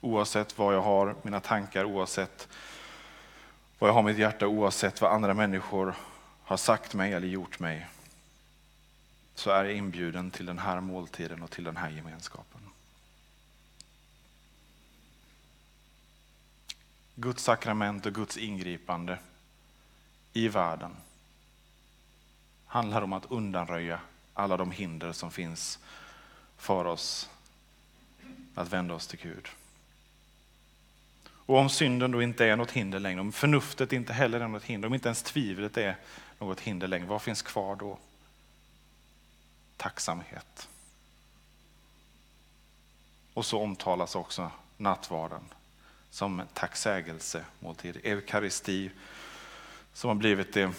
Oavsett 0.01 0.59
vad 0.59 0.75
jag 0.75 0.83
har, 0.83 1.17
mina 1.23 1.41
tankar, 1.41 1.85
oavsett 1.85 2.49
vad 3.85 3.89
jag 3.89 3.95
har 3.95 4.03
mitt 4.03 4.19
hjärta 4.19 4.47
oavsett 4.47 5.01
vad 5.01 5.13
andra 5.13 5.35
människor 5.35 5.95
har 6.45 6.57
sagt 6.57 6.95
mig 6.95 7.13
eller 7.13 7.29
gjort 7.29 7.59
mig 7.59 7.87
så 9.35 9.51
är 9.51 9.65
jag 9.65 9.75
inbjuden 9.75 10.31
till 10.31 10.47
den 10.47 10.59
här 10.59 10.81
måltiden 10.81 11.43
och 11.43 11.51
till 11.51 11.65
den 11.65 11.77
här 11.77 11.91
gemenskapen. 11.91 12.61
Guds 17.15 17.43
sakrament 17.43 18.07
och 18.07 18.15
Guds 18.15 18.37
ingripande 18.37 19.19
i 20.33 20.49
världen 20.49 20.97
handlar 22.67 23.03
om 23.03 23.13
att 23.13 23.31
undanröja 23.31 24.01
alla 24.35 24.57
de 24.57 24.71
hinder 24.71 25.13
som 25.13 25.31
finns 25.31 25.79
för 26.57 26.85
oss 26.85 27.31
att 28.55 28.73
vända 28.73 28.95
oss 28.95 29.07
till 29.07 29.21
Gud. 29.23 29.49
Och 31.47 31.59
om 31.59 31.69
synden 31.69 32.11
då 32.11 32.23
inte 32.23 32.47
är 32.47 32.57
något 32.57 32.71
hinder 32.71 33.01
längre, 33.01 33.21
om 33.21 33.33
förnuftet 33.33 33.93
inte 33.93 34.13
heller 34.13 34.41
är 34.41 34.49
något 34.49 34.65
hinder, 34.65 34.89
om 34.89 34.95
inte 34.95 35.09
ens 35.09 35.23
tvivlet 35.23 35.77
är 35.77 35.97
något 36.39 36.61
hinder 36.61 36.89
längre, 36.89 37.07
vad 37.07 37.23
finns 37.23 37.43
kvar 37.43 37.77
då? 37.77 37.99
Tacksamhet. 39.77 40.69
Och 43.35 43.47
så 43.47 43.61
omtalas 43.61 44.15
också 44.15 44.51
nattvarden 44.77 45.45
som 46.11 46.43
tacksägelsemåltid. 46.55 48.01
Eukaristi 48.05 48.91
som 49.93 50.09
har 50.09 50.15
blivit 50.15 50.55
det 50.55 50.73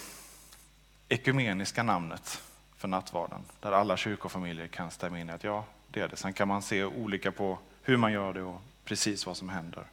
ekumeniska 1.09 1.83
namnet 1.83 2.41
för 2.77 2.87
nattvarden. 2.87 3.41
Där 3.59 3.71
alla 3.71 3.97
kyrkofamiljer 3.97 4.67
kan 4.67 4.91
stämma 4.91 5.19
in 5.19 5.29
i 5.29 5.31
att 5.31 5.43
ja, 5.43 5.65
det 5.87 6.01
är 6.01 6.07
det. 6.07 6.15
Sen 6.15 6.33
kan 6.33 6.47
man 6.47 6.61
se 6.61 6.83
olika 6.83 7.31
på 7.31 7.57
hur 7.81 7.97
man 7.97 8.11
gör 8.11 8.33
det 8.33 8.41
och 8.41 8.61
precis 8.83 9.25
vad 9.25 9.37
som 9.37 9.49
händer 9.49 9.85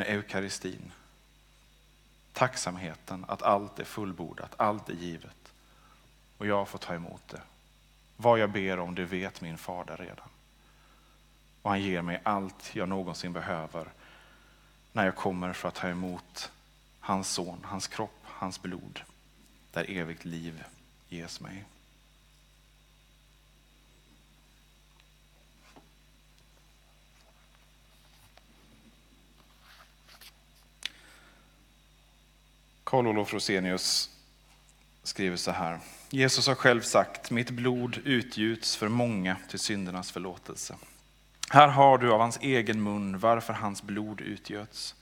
med 0.00 0.08
eukaristin, 0.08 0.92
tacksamheten 2.32 3.24
att 3.28 3.42
allt 3.42 3.78
är 3.78 3.84
fullbordat, 3.84 4.54
allt 4.56 4.88
är 4.88 4.94
givet. 4.94 5.52
Och 6.38 6.46
jag 6.46 6.68
får 6.68 6.78
ta 6.78 6.94
emot 6.94 7.28
det. 7.28 7.40
Vad 8.16 8.38
jag 8.38 8.50
ber 8.50 8.78
om, 8.78 8.94
det 8.94 9.04
vet 9.04 9.40
min 9.40 9.58
fader 9.58 9.96
redan. 9.96 10.28
Och 11.62 11.70
han 11.70 11.82
ger 11.82 12.02
mig 12.02 12.20
allt 12.22 12.70
jag 12.74 12.88
någonsin 12.88 13.32
behöver 13.32 13.88
när 14.92 15.04
jag 15.04 15.16
kommer 15.16 15.52
för 15.52 15.68
att 15.68 15.74
ta 15.74 15.88
emot 15.88 16.52
hans 17.00 17.30
son, 17.30 17.60
hans 17.64 17.88
kropp, 17.88 18.20
hans 18.24 18.62
blod, 18.62 19.00
där 19.72 19.90
evigt 19.90 20.24
liv 20.24 20.64
ges 21.08 21.40
mig. 21.40 21.64
Karl 32.90 33.06
Olof 33.06 33.34
Rosenius 33.34 34.10
skriver 35.02 35.36
så 35.36 35.50
här. 35.50 35.78
Jesus 36.10 36.46
har 36.46 36.54
själv 36.54 36.80
sagt, 36.80 37.30
mitt 37.30 37.50
blod 37.50 37.98
utgjuts 38.04 38.76
för 38.76 38.88
många 38.88 39.36
till 39.50 39.58
syndernas 39.58 40.10
förlåtelse. 40.10 40.76
Här 41.50 41.68
har 41.68 41.98
du 41.98 42.12
av 42.12 42.20
hans 42.20 42.38
egen 42.42 42.82
mun 42.82 43.18
varför 43.18 43.52
hans 43.52 43.82
blod 43.82 44.20
utgöts, 44.20 44.94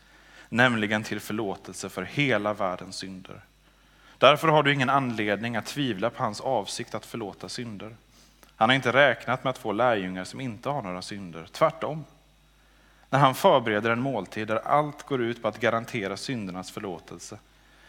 nämligen 0.49 1.03
till 1.03 1.21
förlåtelse 1.21 1.89
för 1.89 2.03
hela 2.03 2.55
världens 2.55 2.97
synder. 2.97 3.41
Därför 4.19 4.49
har 4.49 4.63
du 4.63 4.73
ingen 4.73 4.91
anledning 4.91 5.57
att 5.57 5.67
tvivla 5.67 6.11
på 6.11 6.23
hans 6.23 6.41
avsikt 6.41 6.95
att 6.95 7.07
förlåta 7.07 7.49
synder. 7.49 7.97
Han 8.57 8.69
har 8.69 8.77
inte 8.77 8.93
räknat 8.93 9.45
med 9.45 9.51
att 9.51 9.59
få 9.59 9.73
lärjungar 9.73 10.25
som 10.25 10.41
inte 10.41 10.69
har 10.69 10.83
några 10.83 11.03
synder, 11.03 11.47
tvärtom. 11.53 12.05
När 13.11 13.19
han 13.19 13.35
förbereder 13.35 13.91
en 13.91 14.01
måltid 14.01 14.49
där 14.49 14.57
allt 14.57 15.03
går 15.03 15.23
ut 15.23 15.43
på 15.43 15.49
att 15.49 15.61
garantera 15.61 16.17
syndernas 16.17 16.71
förlåtelse 16.71 17.39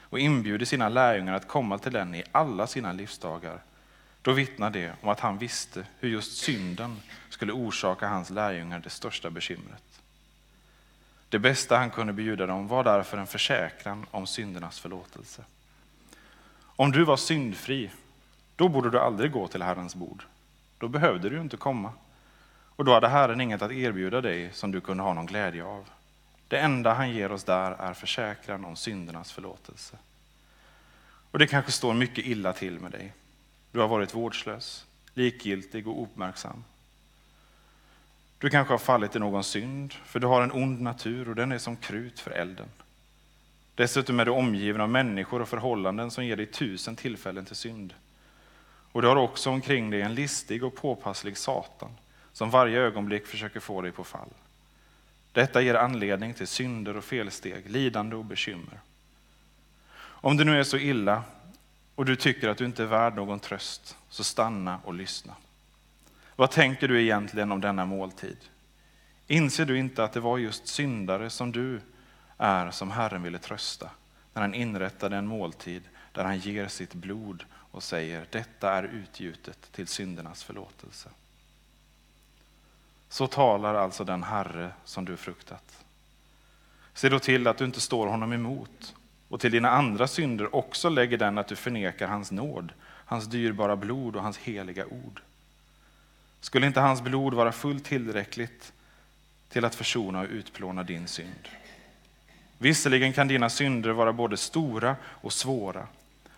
och 0.10 0.20
inbjuder 0.20 0.66
sina 0.66 0.90
lärjungar 0.90 1.34
att 1.34 1.48
komma 1.48 1.78
till 1.78 1.92
den 1.92 2.16
i 2.16 2.24
alla 2.32 2.68
sina 2.68 2.92
livsdagar, 2.92 3.62
då 4.22 4.32
vittnar 4.32 4.70
det 4.70 4.94
om 5.02 5.10
att 5.10 5.20
han 5.20 5.38
visste 5.38 5.86
hur 6.00 6.10
just 6.10 6.38
synden 6.38 7.02
skulle 7.30 7.54
orsaka 7.54 8.08
hans 8.08 8.30
lärjungar 8.30 8.80
det 8.80 8.90
största 8.90 9.30
bekymret. 9.30 9.84
Det 11.30 11.40
bästa 11.40 11.78
han 11.78 11.90
kunde 11.90 12.14
bjuda 12.14 12.46
dem 12.46 12.68
var 12.68 12.84
därför 12.84 13.18
en 13.18 13.28
försäkran 13.28 14.06
om 14.12 14.28
syndernas 14.28 14.80
förlåtelse. 14.80 15.44
Om 16.62 16.92
du 16.92 17.04
var 17.04 17.18
syndfri, 17.18 17.92
då 18.56 18.70
borde 18.70 18.90
du 18.90 19.00
aldrig 19.00 19.32
gå 19.32 19.48
till 19.48 19.62
Herrens 19.62 19.96
bord. 19.96 20.24
Då 20.78 20.88
behövde 20.88 21.30
du 21.30 21.42
inte 21.42 21.58
komma. 21.58 21.92
Och 22.76 22.86
då 22.86 22.94
hade 22.94 23.08
Herren 23.08 23.42
inget 23.42 23.62
att 23.62 23.72
erbjuda 23.72 24.22
dig 24.22 24.54
som 24.54 24.72
du 24.72 24.82
kunde 24.82 25.04
ha 25.04 25.14
någon 25.14 25.26
glädje 25.26 25.64
av. 25.64 25.86
Det 26.50 26.60
enda 26.60 26.94
han 26.94 27.12
ger 27.12 27.32
oss 27.32 27.44
där 27.44 27.72
är 27.72 27.94
försäkran 27.94 28.66
om 28.66 28.76
syndernas 28.76 29.32
förlåtelse. 29.32 29.98
Och 31.32 31.40
det 31.40 31.48
kanske 31.48 31.72
står 31.72 31.94
mycket 31.94 32.26
illa 32.26 32.54
till 32.54 32.80
med 32.80 32.92
dig. 32.92 33.14
Du 33.72 33.80
har 33.80 33.88
varit 33.88 34.16
vårdslös, 34.16 34.86
likgiltig 35.14 35.88
och 35.88 36.04
uppmärksam. 36.04 36.64
Du 38.38 38.50
kanske 38.50 38.74
har 38.74 38.80
fallit 38.80 39.16
i 39.16 39.20
någon 39.20 39.44
synd, 39.44 39.94
för 39.94 40.20
du 40.20 40.28
har 40.28 40.42
en 40.42 40.52
ond 40.52 40.82
natur 40.82 41.30
och 41.30 41.36
den 41.36 41.52
är 41.52 41.58
som 41.58 41.76
krut 41.76 42.20
för 42.20 42.32
elden. 42.32 42.68
Dessutom 43.76 44.20
är 44.20 44.26
du 44.26 44.32
omgiven 44.32 44.82
av 44.82 44.90
människor 44.90 45.42
och 45.42 45.50
förhållanden 45.50 46.12
som 46.12 46.26
ger 46.26 46.36
dig 46.36 46.46
tusen 46.46 46.96
tillfällen 46.96 47.46
till 47.46 47.56
synd. 47.56 47.94
Och 48.92 49.02
du 49.02 49.08
har 49.08 49.16
också 49.16 49.50
omkring 49.50 49.90
dig 49.90 50.02
en 50.02 50.16
listig 50.16 50.64
och 50.64 50.76
påpasslig 50.76 51.38
Satan 51.38 51.92
som 52.34 52.50
varje 52.50 52.80
ögonblick 52.80 53.28
försöker 53.28 53.60
få 53.60 53.82
dig 53.82 53.92
på 53.92 54.04
fall. 54.04 54.30
Detta 55.40 55.62
ger 55.62 55.76
anledning 55.76 56.34
till 56.34 56.48
synder 56.48 56.98
och 56.98 57.04
felsteg, 57.04 57.70
lidande 57.70 58.16
och 58.16 58.26
bekymmer. 58.26 58.80
Om 59.98 60.38
det 60.38 60.44
nu 60.44 60.60
är 60.60 60.64
så 60.64 60.78
illa 60.78 61.24
och 61.96 62.06
du 62.06 62.16
tycker 62.16 62.50
att 62.50 62.58
du 62.58 62.66
inte 62.66 62.84
är 62.84 62.88
värd 62.88 63.16
någon 63.16 63.40
tröst, 63.40 63.98
så 64.10 64.24
stanna 64.24 64.80
och 64.84 64.94
lyssna. 64.94 65.36
Vad 66.36 66.52
tänker 66.52 66.88
du 66.88 67.02
egentligen 67.02 67.52
om 67.52 67.62
denna 67.62 67.86
måltid? 67.86 68.38
Inser 69.28 69.66
du 69.66 69.78
inte 69.80 70.04
att 70.04 70.14
det 70.14 70.20
var 70.20 70.38
just 70.38 70.68
syndare 70.68 71.30
som 71.30 71.52
du 71.52 71.82
är 72.38 72.72
som 72.72 72.92
Herren 72.92 73.24
ville 73.24 73.40
trösta 73.40 73.90
när 74.34 74.42
han 74.42 74.54
inrättade 74.54 75.18
en 75.18 75.28
måltid 75.28 75.84
där 76.12 76.24
han 76.24 76.40
ger 76.40 76.68
sitt 76.68 76.94
blod 76.94 77.44
och 77.54 77.84
säger 77.84 78.26
detta 78.30 78.74
är 78.74 78.84
utgjutet 78.84 79.72
till 79.72 79.88
syndernas 79.88 80.44
förlåtelse. 80.44 81.10
Så 83.20 83.28
talar 83.28 83.76
alltså 83.76 84.04
den 84.04 84.24
Herre 84.24 84.72
som 84.86 85.06
du 85.06 85.18
fruktat. 85.18 85.84
Se 86.94 87.10
då 87.10 87.20
till 87.20 87.48
att 87.48 87.58
du 87.58 87.66
inte 87.66 87.82
står 87.82 88.08
honom 88.08 88.34
emot 88.34 88.96
och 89.30 89.40
till 89.40 89.52
dina 89.52 89.70
andra 89.70 90.08
synder 90.08 90.56
också 90.56 90.90
lägger 90.90 91.18
den 91.18 91.38
att 91.38 91.48
du 91.48 91.56
förnekar 91.56 92.08
hans 92.08 92.32
nåd, 92.32 92.72
hans 92.82 93.26
dyrbara 93.26 93.76
blod 93.76 94.16
och 94.16 94.22
hans 94.22 94.38
heliga 94.38 94.86
ord. 94.86 95.22
Skulle 96.42 96.68
inte 96.68 96.80
hans 96.80 97.02
blod 97.02 97.34
vara 97.34 97.52
fullt 97.52 97.86
tillräckligt 97.86 98.74
till 99.50 99.66
att 99.66 99.76
försona 99.76 100.20
och 100.20 100.28
utplåna 100.30 100.84
din 100.84 101.08
synd? 101.08 101.50
Visserligen 102.58 103.14
kan 103.14 103.28
dina 103.28 103.50
synder 103.50 103.90
vara 103.90 104.14
både 104.14 104.38
stora 104.38 104.96
och 105.06 105.34
svåra, 105.34 105.88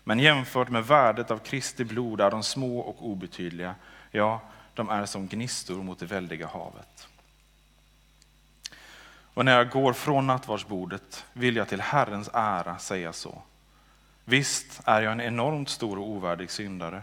men 0.04 0.18
jämfört 0.18 0.68
med 0.68 0.86
värdet 0.86 1.30
av 1.30 1.38
Kristi 1.38 1.84
blod 1.84 2.20
är 2.20 2.30
de 2.30 2.42
små 2.42 2.78
och 2.78 3.06
obetydliga, 3.08 3.74
ja, 4.10 4.40
de 4.74 4.88
är 4.88 5.06
som 5.06 5.28
gnistor 5.28 5.82
mot 5.82 5.98
det 5.98 6.06
väldiga 6.06 6.46
havet. 6.46 7.08
Och 9.34 9.44
när 9.44 9.56
jag 9.56 9.70
går 9.70 9.92
från 9.92 10.26
nattvardsbordet 10.26 11.24
vill 11.32 11.56
jag 11.56 11.68
till 11.68 11.80
Herrens 11.80 12.30
ära 12.32 12.78
säga 12.78 13.12
så. 13.12 13.42
Visst 14.24 14.80
är 14.84 15.02
jag 15.02 15.12
en 15.12 15.20
enormt 15.20 15.68
stor 15.68 15.98
och 15.98 16.08
ovärdig 16.08 16.50
syndare, 16.50 17.02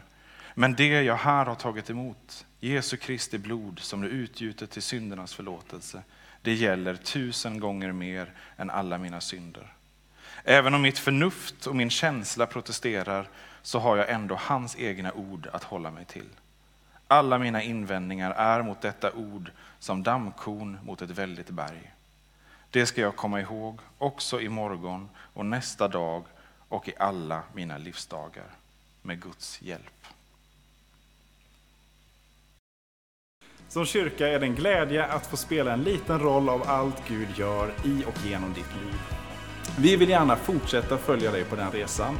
men 0.54 0.76
det 0.76 1.02
jag 1.02 1.16
här 1.16 1.46
har 1.46 1.56
tagit 1.56 1.90
emot, 1.90 2.46
Jesu 2.60 2.98
Kristi 2.98 3.38
blod 3.38 3.80
som 3.80 4.04
är 4.04 4.08
utgjutet 4.08 4.72
till 4.72 4.82
syndernas 4.82 5.34
förlåtelse, 5.34 6.04
det 6.42 6.54
gäller 6.54 6.96
tusen 6.96 7.60
gånger 7.60 7.92
mer 7.92 8.32
än 8.58 8.70
alla 8.70 8.98
mina 8.98 9.22
synder. 9.22 9.74
Även 10.44 10.74
om 10.74 10.82
mitt 10.82 11.00
förnuft 11.00 11.68
och 11.68 11.76
min 11.76 11.90
känsla 11.90 12.46
protesterar 12.46 13.30
så 13.62 13.80
har 13.80 13.98
jag 13.98 14.10
ändå 14.10 14.36
hans 14.42 14.76
egna 14.80 15.14
ord 15.14 15.48
att 15.54 15.64
hålla 15.64 15.92
mig 15.92 16.06
till. 16.06 16.30
Alla 17.12 17.38
mina 17.38 17.64
invändningar 17.64 18.32
är 18.32 18.62
mot 18.64 18.82
detta 18.82 19.12
ord 19.12 19.52
som 19.80 20.04
dammkorn 20.04 20.80
mot 20.84 21.02
ett 21.02 21.10
väldigt 21.10 21.50
berg. 21.50 21.94
Det 22.70 22.86
ska 22.86 23.02
jag 23.02 23.16
komma 23.16 23.42
ihåg 23.42 23.80
också 23.98 24.42
i 24.42 24.50
morgon 24.50 25.10
och 25.34 25.46
nästa 25.46 25.88
dag 25.88 26.24
och 26.70 26.88
i 26.88 26.94
alla 27.00 27.42
mina 27.54 27.78
livsdagar 27.78 28.46
med 29.02 29.22
Guds 29.22 29.62
hjälp. 29.62 30.06
Som 33.70 33.86
kyrka 33.86 34.28
är 34.28 34.40
det 34.40 34.46
en 34.46 34.56
glädje 34.56 35.06
att 35.06 35.28
få 35.28 35.38
spela 35.38 35.74
en 35.74 35.84
liten 35.84 36.20
roll 36.20 36.50
av 36.50 36.64
allt 36.70 37.08
Gud 37.08 37.28
gör 37.38 37.72
i 37.86 38.04
och 38.06 38.26
genom 38.26 38.54
ditt 38.54 38.76
liv. 38.76 39.00
Vi 39.78 39.96
vill 39.96 40.10
gärna 40.10 40.36
fortsätta 40.36 40.98
följa 40.98 41.32
dig 41.32 41.44
på 41.44 41.56
den 41.56 41.72
resan. 41.72 42.20